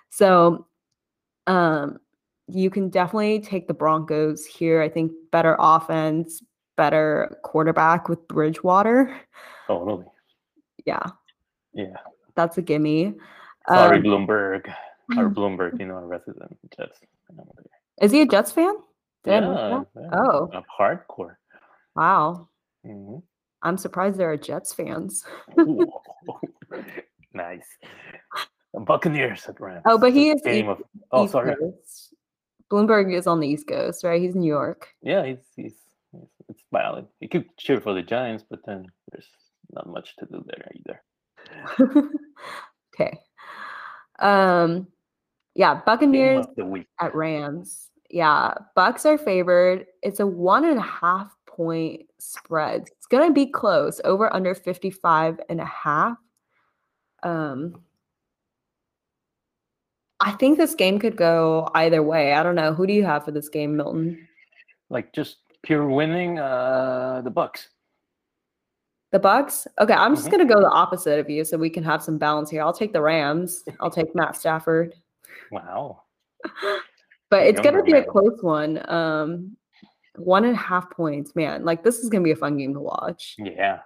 So, 0.09 0.67
um, 1.47 1.99
you 2.47 2.69
can 2.69 2.89
definitely 2.89 3.39
take 3.39 3.67
the 3.67 3.73
Broncos 3.75 4.45
here. 4.45 4.81
I 4.81 4.89
think 4.89 5.11
better 5.31 5.55
offense, 5.59 6.41
better 6.79 7.37
quarterback 7.43 8.07
with 8.07 8.25
Bridgewater. 8.29 9.13
Totally. 9.67 10.05
Yeah, 10.85 11.03
Yeah. 11.73 11.97
that's 12.35 12.57
a 12.57 12.61
gimme. 12.61 13.15
Sorry, 13.67 13.97
Um, 13.97 14.03
Bloomberg. 14.03 14.73
Or 15.17 15.29
Bloomberg, 15.37 15.77
you 15.77 15.85
know, 15.87 15.97
a 15.97 16.05
resident 16.05 16.57
Jets. 16.75 17.01
I 17.29 17.33
know 17.35 17.43
what 17.43 17.57
they- 17.57 18.05
is 18.05 18.11
he 18.13 18.21
a 18.21 18.25
Jets 18.25 18.53
fan? 18.53 18.73
Did 19.25 19.43
Yeah, 19.43 19.83
yeah, 19.93 20.09
Oh. 20.13 20.49
I'm 20.53 20.63
hardcore. 20.79 21.35
Wow. 21.97 22.47
Mhm. 22.85 23.23
I'm 23.61 23.77
surprised 23.77 24.15
there 24.17 24.31
are 24.31 24.37
Jets 24.37 24.73
fans. 24.73 25.25
Nice. 27.33 27.67
Buccaneers 28.73 29.45
at 29.47 29.59
Rams. 29.59 29.83
Oh, 29.85 29.97
but 29.97 30.13
he 30.13 30.29
is 30.31 30.41
game 30.41 30.69
East- 30.69 30.81
of. 30.81 30.83
Oh, 31.11 31.23
East 31.25 31.31
sorry. 31.33 31.55
Coast. 31.55 32.13
Bloomberg 32.71 33.13
is 33.13 33.27
on 33.27 33.39
the 33.39 33.47
East 33.47 33.67
Coast, 33.67 34.03
right? 34.03 34.21
He's 34.21 34.33
in 34.35 34.41
New 34.41 34.47
York. 34.47 34.87
Yeah, 35.01 35.25
he's, 35.25 35.39
he's 35.55 35.75
it's 36.49 36.63
valid. 36.71 37.05
You 37.19 37.29
could 37.29 37.55
cheer 37.57 37.79
for 37.79 37.93
the 37.93 38.01
Giants, 38.01 38.43
but 38.49 38.59
then 38.65 38.87
there's 39.11 39.27
not 39.71 39.87
much 39.87 40.15
to 40.17 40.25
do 40.25 40.43
there 40.45 40.71
either. 40.75 42.03
okay. 42.93 43.19
Um 44.19 44.87
yeah, 45.55 45.81
Buccaneers 45.85 46.45
at 47.01 47.15
Rams. 47.15 47.89
Yeah, 48.09 48.53
Bucks 48.75 49.05
are 49.05 49.17
favored. 49.17 49.85
It's 50.01 50.19
a 50.19 50.27
one 50.27 50.65
and 50.65 50.77
a 50.77 50.81
half 50.81 51.35
point 51.45 52.03
spread. 52.19 52.83
It's 52.97 53.05
gonna 53.05 53.31
be 53.31 53.45
close, 53.45 54.01
over 54.03 54.33
under 54.33 54.55
55 54.55 55.39
and 55.49 55.61
a 55.61 55.65
half. 55.65 56.17
Um 57.23 57.81
I 60.21 60.31
think 60.31 60.57
this 60.57 60.75
game 60.75 60.99
could 60.99 61.15
go 61.15 61.69
either 61.75 62.03
way. 62.03 62.33
I 62.33 62.43
don't 62.43 62.55
know. 62.55 62.73
Who 62.73 62.85
do 62.85 62.93
you 62.93 63.05
have 63.05 63.23
for 63.23 63.31
this 63.31 63.47
game, 63.47 63.77
Milton? 63.77 64.27
Like 64.89 65.13
just 65.13 65.37
pure 65.63 65.87
winning. 65.89 66.39
Uh, 66.39 67.21
the 67.23 67.29
Bucks. 67.29 67.69
The 69.11 69.19
Bucks? 69.19 69.67
Okay, 69.79 69.93
I'm 69.93 70.15
just 70.15 70.27
Mhm. 70.27 70.31
gonna 70.31 70.45
go 70.45 70.59
the 70.59 70.69
opposite 70.69 71.19
of 71.19 71.29
you 71.29 71.43
so 71.43 71.57
we 71.57 71.69
can 71.69 71.83
have 71.83 72.03
some 72.03 72.17
balance 72.17 72.49
here. 72.49 72.61
I'll 72.61 72.73
take 72.73 72.93
the 72.93 73.01
Rams. 73.01 73.63
I'll 73.79 73.89
take 73.89 74.13
Matt 74.15 74.35
Stafford. 74.35 74.93
Wow. 75.51 76.03
But 77.29 77.45
it's 77.47 77.59
gonna 77.59 77.83
be 77.83 77.93
a 77.93 78.03
close 78.03 78.41
one. 78.41 78.83
Um 78.89 79.57
one 80.15 80.45
and 80.45 80.53
a 80.53 80.57
half 80.57 80.89
points, 80.91 81.35
man. 81.35 81.63
Like 81.65 81.83
this 81.83 81.99
is 81.99 82.09
gonna 82.09 82.23
be 82.23 82.31
a 82.31 82.35
fun 82.35 82.57
game 82.57 82.73
to 82.73 82.79
watch. 82.79 83.35
Yeah. 83.39 83.81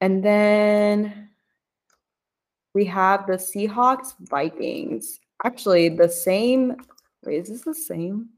And 0.00 0.22
then 0.22 1.30
we 2.74 2.84
have 2.86 3.26
the 3.26 3.34
Seahawks 3.34 4.14
Vikings. 4.18 5.20
Actually, 5.44 5.90
the 5.90 6.08
same. 6.08 6.76
Wait, 7.24 7.40
is 7.40 7.48
this 7.48 7.62
the 7.62 7.74
same? 7.74 8.30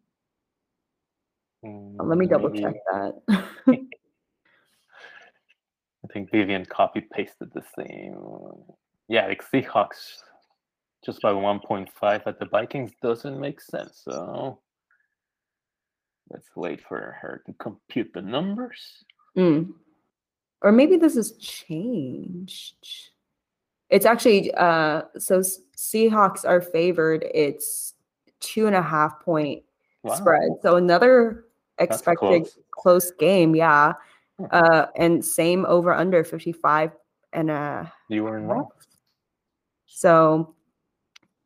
Oh, 1.64 2.04
let 2.04 2.18
me 2.18 2.26
Mm, 2.26 2.30
double 2.30 2.50
maybe- 2.50 2.62
check 2.62 2.74
that. 2.92 3.14
I 6.04 6.12
think 6.12 6.30
Vivian 6.30 6.64
copy 6.66 7.00
pasted 7.00 7.50
the 7.52 7.64
same. 7.76 8.16
Yeah, 9.08 9.26
like 9.26 9.42
Seahawks 9.42 10.18
just 11.04 11.20
by 11.22 11.32
1.5 11.32 12.22
at 12.26 12.38
the 12.38 12.46
Vikings 12.46 12.92
doesn't 13.02 13.40
make 13.40 13.60
sense. 13.60 14.02
So 14.04 14.60
let's 16.30 16.48
wait 16.54 16.80
for 16.80 17.16
her 17.20 17.42
to 17.46 17.52
compute 17.54 18.10
the 18.14 18.22
numbers. 18.22 19.04
Mm. 19.36 19.72
Or 20.62 20.70
maybe 20.72 20.96
this 20.96 21.14
has 21.16 21.32
changed. 21.38 23.10
It's 23.90 24.06
actually 24.06 24.52
uh 24.54 25.02
so 25.18 25.40
Seahawks 25.76 26.44
are 26.44 26.60
favored. 26.60 27.24
It's 27.34 27.94
two 28.40 28.66
and 28.66 28.76
a 28.76 28.82
half 28.82 29.20
point 29.20 29.62
Wow. 30.02 30.14
spread. 30.14 30.50
So 30.62 30.76
another 30.76 31.45
expected 31.78 32.42
close. 32.42 32.58
close. 32.70 33.10
game, 33.12 33.54
yeah. 33.54 33.92
Uh 34.50 34.86
and 34.96 35.24
same 35.24 35.64
over 35.66 35.94
under 35.94 36.22
55 36.24 36.92
and 37.32 37.50
a 37.50 37.92
You 38.08 38.24
were 38.24 38.40
wrong. 38.40 38.68
So 39.86 40.54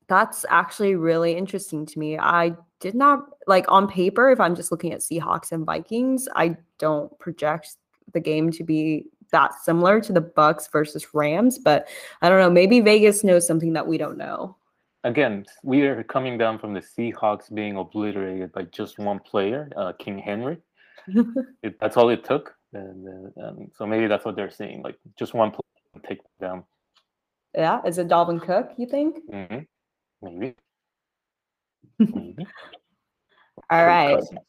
that's 0.08 0.44
actually 0.48 0.96
really 0.96 1.36
interesting 1.36 1.86
to 1.86 1.98
me. 1.98 2.18
I 2.18 2.56
did 2.80 2.94
not 2.94 3.20
like 3.46 3.66
on 3.68 3.86
paper, 3.86 4.30
if 4.30 4.40
I'm 4.40 4.56
just 4.56 4.72
looking 4.72 4.92
at 4.92 5.00
Seahawks 5.00 5.52
and 5.52 5.64
Vikings, 5.64 6.28
I 6.34 6.56
don't 6.78 7.16
project 7.18 7.76
the 8.12 8.20
game 8.20 8.50
to 8.52 8.64
be 8.64 9.06
that 9.30 9.54
similar 9.62 10.00
to 10.00 10.12
the 10.12 10.20
Bucks 10.20 10.68
versus 10.72 11.14
Rams, 11.14 11.58
but 11.58 11.88
I 12.22 12.28
don't 12.28 12.40
know, 12.40 12.50
maybe 12.50 12.80
Vegas 12.80 13.22
knows 13.22 13.46
something 13.46 13.72
that 13.74 13.86
we 13.86 13.98
don't 13.98 14.18
know. 14.18 14.56
Again, 15.04 15.46
we 15.62 15.82
are 15.82 16.02
coming 16.02 16.36
down 16.36 16.58
from 16.58 16.74
the 16.74 16.80
Seahawks 16.80 17.52
being 17.52 17.76
obliterated 17.76 18.52
by 18.52 18.64
just 18.64 18.98
one 18.98 19.18
player, 19.18 19.70
uh, 19.76 19.92
King 19.98 20.18
Henry. 20.18 20.58
It, 21.62 21.78
that's 21.78 21.98
all 21.98 22.08
it 22.08 22.24
took. 22.24 22.54
And, 22.72 23.32
uh, 23.36 23.48
um, 23.48 23.70
so 23.76 23.86
maybe 23.86 24.06
that's 24.06 24.24
what 24.24 24.34
they're 24.34 24.50
saying. 24.50 24.80
Like 24.82 24.96
just 25.18 25.34
one 25.34 25.50
player 25.50 25.60
to 25.94 26.08
take 26.08 26.18
them 26.22 26.30
down. 26.40 26.64
yeah, 27.54 27.80
is 27.84 27.98
it 27.98 28.08
Dalvin 28.08 28.40
Cook, 28.40 28.72
you 28.78 28.86
think? 28.86 29.16
hmm 29.30 29.58
Maybe. 30.22 30.54
Maybe. 31.98 32.46
All 33.70 33.84
right. 33.84 34.16
Cousins. 34.16 34.40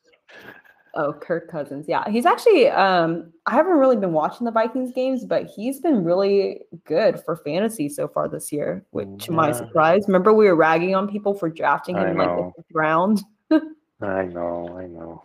Oh, 0.93 1.13
Kirk 1.13 1.49
Cousins. 1.49 1.85
Yeah. 1.87 2.03
He's 2.09 2.25
actually 2.25 2.67
um 2.67 3.31
I 3.45 3.51
haven't 3.51 3.77
really 3.77 3.95
been 3.95 4.13
watching 4.13 4.45
the 4.45 4.51
Vikings 4.51 4.91
games, 4.91 5.25
but 5.25 5.45
he's 5.45 5.79
been 5.79 6.03
really 6.03 6.61
good 6.85 7.21
for 7.23 7.37
fantasy 7.37 7.87
so 7.87 8.07
far 8.07 8.27
this 8.27 8.51
year, 8.51 8.85
which 8.91 9.07
to 9.25 9.31
my 9.31 9.51
surprise. 9.51 10.03
Remember 10.07 10.33
we 10.33 10.45
were 10.47 10.55
ragging 10.55 10.95
on 10.95 11.07
people 11.07 11.33
for 11.33 11.49
drafting 11.49 11.95
him 11.95 12.07
in 12.09 12.17
like 12.17 12.27
the 12.27 12.51
fifth 12.57 12.71
round? 12.73 13.23
I 14.01 14.23
know, 14.25 14.77
I 14.77 14.87
know. 14.87 15.23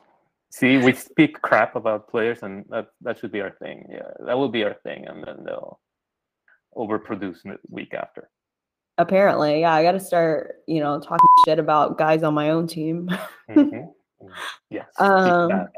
See, 0.51 0.79
we 0.79 0.93
speak 0.93 1.43
crap 1.43 1.77
about 1.77 2.09
players, 2.09 2.43
and 2.43 2.65
that 2.71 2.89
that 3.03 3.19
should 3.19 3.33
be 3.33 3.41
our 3.41 3.51
thing. 3.51 3.87
Yeah, 3.91 4.09
that 4.25 4.39
will 4.39 4.49
be 4.49 4.65
our 4.65 4.75
thing, 4.85 5.07
and 5.07 5.23
then 5.23 5.45
they'll 5.45 5.81
overproduce 6.77 7.43
the 7.43 7.59
week 7.69 7.93
after. 7.93 8.31
Apparently, 8.99 9.61
yeah, 9.61 9.75
I 9.75 9.83
got 9.83 9.93
to 9.93 10.01
start, 10.01 10.63
you 10.67 10.81
know, 10.81 10.99
talking 11.01 11.27
shit 11.45 11.59
about 11.59 11.99
guys 11.99 12.23
on 12.23 12.33
my 12.35 12.51
own 12.51 12.67
team. 12.67 13.11
Mhm. 13.51 13.93
Yes. 14.71 14.87
Um, 14.99 15.49
that. 15.49 15.69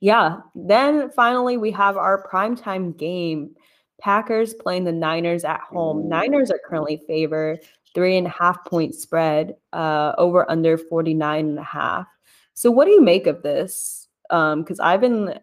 Yeah. 0.00 0.38
Then 0.54 1.10
finally, 1.10 1.56
we 1.56 1.70
have 1.72 1.96
our 1.96 2.26
primetime 2.30 2.96
game. 2.96 3.54
Packers 4.00 4.54
playing 4.54 4.84
the 4.84 4.92
Niners 4.92 5.44
at 5.44 5.60
home. 5.60 6.08
Niners 6.08 6.50
are 6.50 6.60
currently 6.68 7.00
favored, 7.06 7.60
three 7.94 8.18
and 8.18 8.26
a 8.26 8.30
half 8.30 8.62
point 8.66 8.94
spread, 8.94 9.56
uh, 9.72 10.12
over 10.18 10.48
under 10.50 10.76
49 10.76 11.46
and 11.46 11.58
a 11.58 11.62
half. 11.62 12.06
So, 12.52 12.70
what 12.70 12.84
do 12.84 12.90
you 12.90 13.00
make 13.00 13.26
of 13.26 13.42
this? 13.42 14.08
Because 14.28 14.80
I've 14.80 15.00
been 15.00 15.38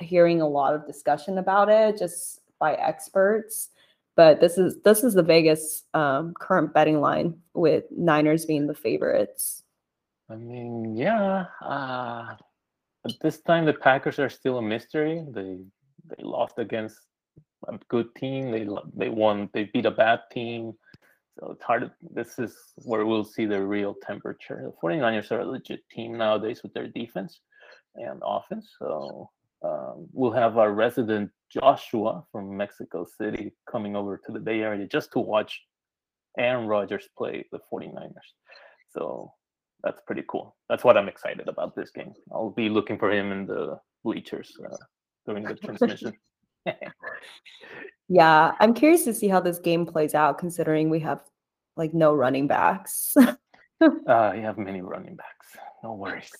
hearing 0.00 0.40
a 0.40 0.48
lot 0.48 0.74
of 0.74 0.86
discussion 0.86 1.38
about 1.38 1.68
it 1.68 1.98
just 1.98 2.40
by 2.58 2.74
experts. 2.74 3.68
But 4.14 4.40
this 4.40 4.56
is 4.56 4.80
this 4.82 5.04
is 5.04 5.12
the 5.12 5.22
Vegas 5.22 5.82
um, 5.92 6.32
current 6.40 6.72
betting 6.72 7.00
line 7.00 7.38
with 7.52 7.84
Niners 7.90 8.46
being 8.46 8.66
the 8.66 8.74
favorites. 8.74 9.62
I 10.30 10.36
mean, 10.36 10.96
yeah. 10.96 11.46
Uh, 11.62 12.34
at 13.04 13.14
this 13.20 13.40
time, 13.42 13.64
the 13.64 13.72
Packers 13.72 14.18
are 14.18 14.28
still 14.28 14.58
a 14.58 14.62
mystery. 14.62 15.24
They 15.30 15.58
they 16.08 16.22
lost 16.22 16.58
against 16.58 16.98
a 17.68 17.78
good 17.88 18.14
team. 18.14 18.50
They 18.50 18.66
they 18.94 19.08
won. 19.08 19.48
They 19.52 19.64
beat 19.72 19.86
a 19.86 19.90
bad 19.90 20.20
team. 20.32 20.72
So 21.38 21.52
it's 21.52 21.62
hard. 21.62 21.90
This 22.14 22.38
is 22.38 22.56
where 22.76 23.04
we'll 23.04 23.24
see 23.24 23.44
the 23.44 23.62
real 23.62 23.94
temperature. 24.02 24.60
The 24.64 24.72
49ers 24.82 25.30
are 25.30 25.40
a 25.40 25.46
legit 25.46 25.80
team 25.90 26.16
nowadays 26.16 26.62
with 26.62 26.72
their 26.72 26.88
defense 26.88 27.40
and 27.94 28.22
offense. 28.24 28.74
So 28.78 29.30
um, 29.62 30.08
we'll 30.12 30.32
have 30.32 30.56
our 30.56 30.72
resident 30.72 31.30
Joshua 31.52 32.24
from 32.32 32.56
Mexico 32.56 33.06
City 33.18 33.52
coming 33.70 33.96
over 33.96 34.16
to 34.24 34.32
the 34.32 34.40
Bay 34.40 34.60
Area 34.62 34.86
just 34.86 35.12
to 35.12 35.18
watch 35.18 35.60
Aaron 36.38 36.66
Rodgers 36.66 37.08
play 37.16 37.46
the 37.52 37.58
49ers. 37.72 38.12
So 38.90 39.32
that's 39.82 40.00
pretty 40.06 40.24
cool. 40.28 40.56
That's 40.68 40.84
what 40.84 40.96
I'm 40.96 41.08
excited 41.08 41.48
about 41.48 41.74
this 41.76 41.90
game. 41.90 42.12
I'll 42.32 42.50
be 42.50 42.68
looking 42.68 42.98
for 42.98 43.10
him 43.10 43.32
in 43.32 43.46
the 43.46 43.78
bleachers 44.04 44.56
uh, 44.64 44.76
during 45.26 45.44
the 45.44 45.54
transmission. 45.54 46.12
Yeah, 48.08 48.52
I'm 48.60 48.72
curious 48.74 49.04
to 49.04 49.14
see 49.14 49.28
how 49.28 49.40
this 49.40 49.58
game 49.58 49.84
plays 49.84 50.14
out 50.14 50.38
considering 50.38 50.90
we 50.90 51.00
have 51.00 51.22
like 51.76 51.92
no 51.92 52.14
running 52.14 52.46
backs. 52.46 53.16
uh, 53.80 54.32
you 54.36 54.42
have 54.42 54.58
many 54.58 54.80
running 54.80 55.16
backs. 55.16 55.56
No 55.82 55.94
worries. 55.94 56.30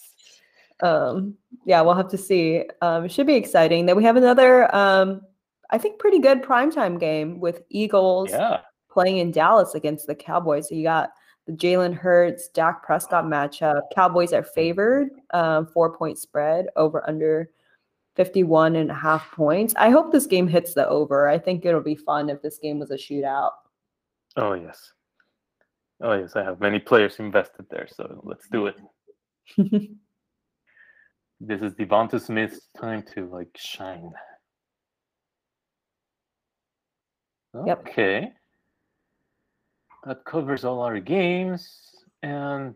um 0.83 1.35
yeah, 1.65 1.81
we'll 1.81 1.95
have 1.95 2.09
to 2.11 2.19
see. 2.19 2.65
Um 2.83 3.05
it 3.05 3.11
should 3.13 3.27
be 3.27 3.35
exciting. 3.35 3.87
Then 3.87 3.97
we 3.97 4.05
have 4.05 4.17
another 4.17 4.73
um 4.75 5.23
I 5.71 5.79
think 5.79 5.99
pretty 5.99 6.21
good 6.21 6.43
primetime 6.43 7.01
game 7.01 7.41
with 7.41 7.63
Eagles 7.71 8.31
Yeah. 8.31 8.61
playing 8.91 9.19
in 9.19 9.33
Dallas 9.33 9.75
against 9.75 10.07
the 10.07 10.15
Cowboys. 10.15 10.69
So 10.69 10.75
you 10.77 10.85
got 10.85 11.11
the 11.47 11.53
Jalen 11.53 11.95
Hurts, 11.95 12.49
Dak 12.49 12.83
Prescott 12.83 13.25
matchup. 13.25 13.83
Cowboys 13.95 14.33
are 14.33 14.43
favored, 14.43 15.11
um, 15.33 15.67
four 15.67 15.97
point 15.97 16.19
spread 16.19 16.67
over 16.77 17.09
under 17.09 17.51
51 18.17 18.77
and 18.77 18.91
a 18.91 18.95
half 18.95 19.31
points. 19.33 19.75
I 19.77 19.91
hope 19.91 20.11
this 20.11 20.27
game 20.27 20.49
hits 20.49 20.75
the 20.75 20.89
over. 20.89 21.29
I 21.29 21.39
think 21.39 21.65
it'll 21.65 21.81
be 21.81 21.95
fun 21.95 22.31
if 22.31 22.43
this 22.43 22.59
game 22.59 22.79
was 22.79 22.91
a 22.91 22.97
shootout. 22.97 23.53
Oh 24.37 24.55
yes. 24.55 24.93
Oh 26.01 26.15
yes. 26.15 26.35
I 26.35 26.43
have 26.43 26.61
many 26.61 26.79
players 26.79 27.19
invested 27.19 27.67
there, 27.71 27.87
so 27.91 28.21
let's 28.25 28.49
do 28.49 28.67
it. 28.67 28.77
This 31.39 31.61
is 31.61 31.75
Devonta 31.75 32.19
Smith's 32.21 32.69
time 32.81 33.05
to 33.15 33.27
like 33.27 33.51
shine. 33.57 34.11
Yep. 37.67 37.81
Okay. 37.81 38.33
That 40.07 40.25
covers 40.25 40.65
all 40.65 40.81
our 40.83 41.01
games. 41.01 41.69
And 42.23 42.75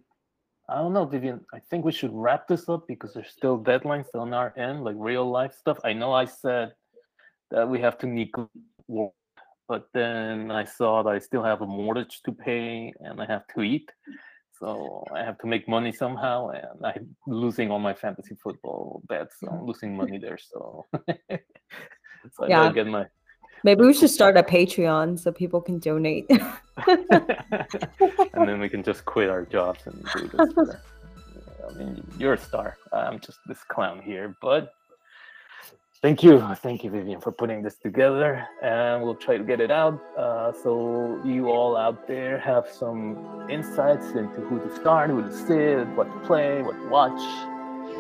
I 0.69 0.77
don't 0.77 0.93
know, 0.93 1.07
Vivian. 1.07 1.40
I 1.55 1.61
think 1.71 1.85
we 1.85 1.93
should 1.93 2.11
wrap 2.12 2.49
this 2.49 2.69
up 2.69 2.87
because 2.88 3.14
there's 3.14 3.31
still 3.31 3.59
deadlines 3.62 4.07
on 4.14 4.35
our 4.35 4.53
end, 4.59 4.83
like 4.83 4.97
real 4.99 5.31
life 5.31 5.55
stuff. 5.55 5.79
I 5.85 5.93
know 5.93 6.12
I 6.12 6.25
said 6.25 6.73
that 7.53 7.69
we 7.69 7.81
have 7.81 7.99
to 7.99 8.07
work, 8.88 9.12
but 9.69 9.87
then 9.95 10.51
I 10.51 10.64
saw 10.64 11.05
that 11.05 11.11
I 11.11 11.21
still 11.21 11.45
have 11.45 11.62
a 11.62 11.66
mortgage 11.66 12.21
to 12.25 12.33
pay 12.33 12.93
and 13.01 13.23
I 13.23 13.27
have 13.27 13.47
to 13.55 13.62
eat. 13.62 13.88
So 14.59 15.05
I 15.14 15.25
have 15.25 15.38
to 15.38 15.47
make 15.47 15.69
money 15.69 15.90
somehow, 15.90 16.49
and 16.51 16.85
I'm 16.85 17.16
losing 17.27 17.71
all 17.71 17.79
my 17.79 17.95
fantasy 17.95 18.37
football 18.43 19.03
bets. 19.09 19.37
So 19.40 19.49
I'm 19.49 19.64
losing 19.64 19.97
money 19.97 20.19
there. 20.19 20.37
So, 20.37 20.87
so 22.33 22.45
I 22.45 22.49
Yeah. 22.49 22.64
gotta 22.64 22.75
get 22.75 22.87
my 22.87 23.07
Maybe 23.62 23.85
we 23.85 23.92
should 23.92 24.11
start 24.11 24.37
a 24.37 24.42
Patreon 24.42 25.18
so 25.18 25.33
people 25.33 25.61
can 25.61 25.79
donate. 25.79 26.27
and 26.87 28.49
then 28.49 28.59
we 28.61 28.68
can 28.68 28.83
just 28.83 29.05
quit 29.05 29.29
our 29.29 29.44
jobs 29.44 29.87
and 29.87 30.05
do 30.14 30.29
this. 30.29 30.53
for- 30.53 30.81
I 31.68 31.73
mean, 31.75 32.03
you're 32.18 32.33
a 32.35 32.38
star. 32.38 32.77
I'm 32.92 33.20
just 33.20 33.38
this 33.46 33.62
clown 33.62 34.01
here, 34.03 34.35
but 34.42 34.73
thank 36.03 36.23
you, 36.23 36.40
thank 36.57 36.83
you, 36.83 36.90
Vivian, 36.90 37.20
for 37.20 37.31
putting 37.31 37.62
this 37.62 37.77
together, 37.77 38.44
and 38.62 39.03
we'll 39.03 39.14
try 39.14 39.37
to 39.37 39.44
get 39.44 39.61
it 39.61 39.70
out. 39.70 40.01
Uh, 40.18 40.53
so 40.53 41.20
you 41.25 41.49
all 41.49 41.77
out 41.77 42.09
there 42.09 42.38
have 42.38 42.66
some 42.68 43.46
insights 43.49 44.07
into 44.12 44.40
who 44.40 44.59
to 44.59 44.75
start, 44.75 45.11
who 45.11 45.23
to 45.23 45.33
sit, 45.33 45.87
what 45.96 46.12
to 46.12 46.18
play, 46.27 46.62
what 46.62 46.75
to 46.77 46.88
watch, 46.88 47.20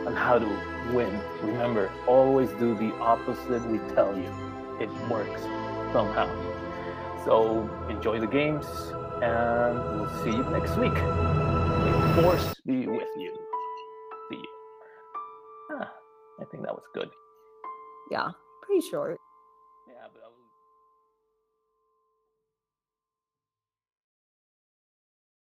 and 0.06 0.16
how 0.16 0.38
to 0.38 0.46
win. 0.92 1.20
Remember, 1.42 1.92
always 2.08 2.50
do 2.52 2.74
the 2.74 2.92
opposite 2.96 3.64
we 3.70 3.78
tell 3.94 4.16
you. 4.16 4.49
It 4.80 4.90
works 5.10 5.42
somehow. 5.92 6.28
So 7.24 7.68
enjoy 7.90 8.18
the 8.18 8.26
games, 8.26 8.66
and 9.22 9.76
we'll 10.00 10.24
see 10.24 10.30
you 10.30 10.42
next 10.44 10.76
week. 10.78 10.94
May 10.94 12.22
force 12.22 12.54
be 12.64 12.86
with 12.86 13.08
you. 13.18 13.34
See 14.30 14.36
you. 14.36 14.52
Ah, 15.72 15.92
I 16.40 16.44
think 16.50 16.64
that 16.64 16.74
was 16.74 16.84
good. 16.94 17.10
yeah, 18.10 18.30
pretty 18.62 18.80
short. 18.88 19.20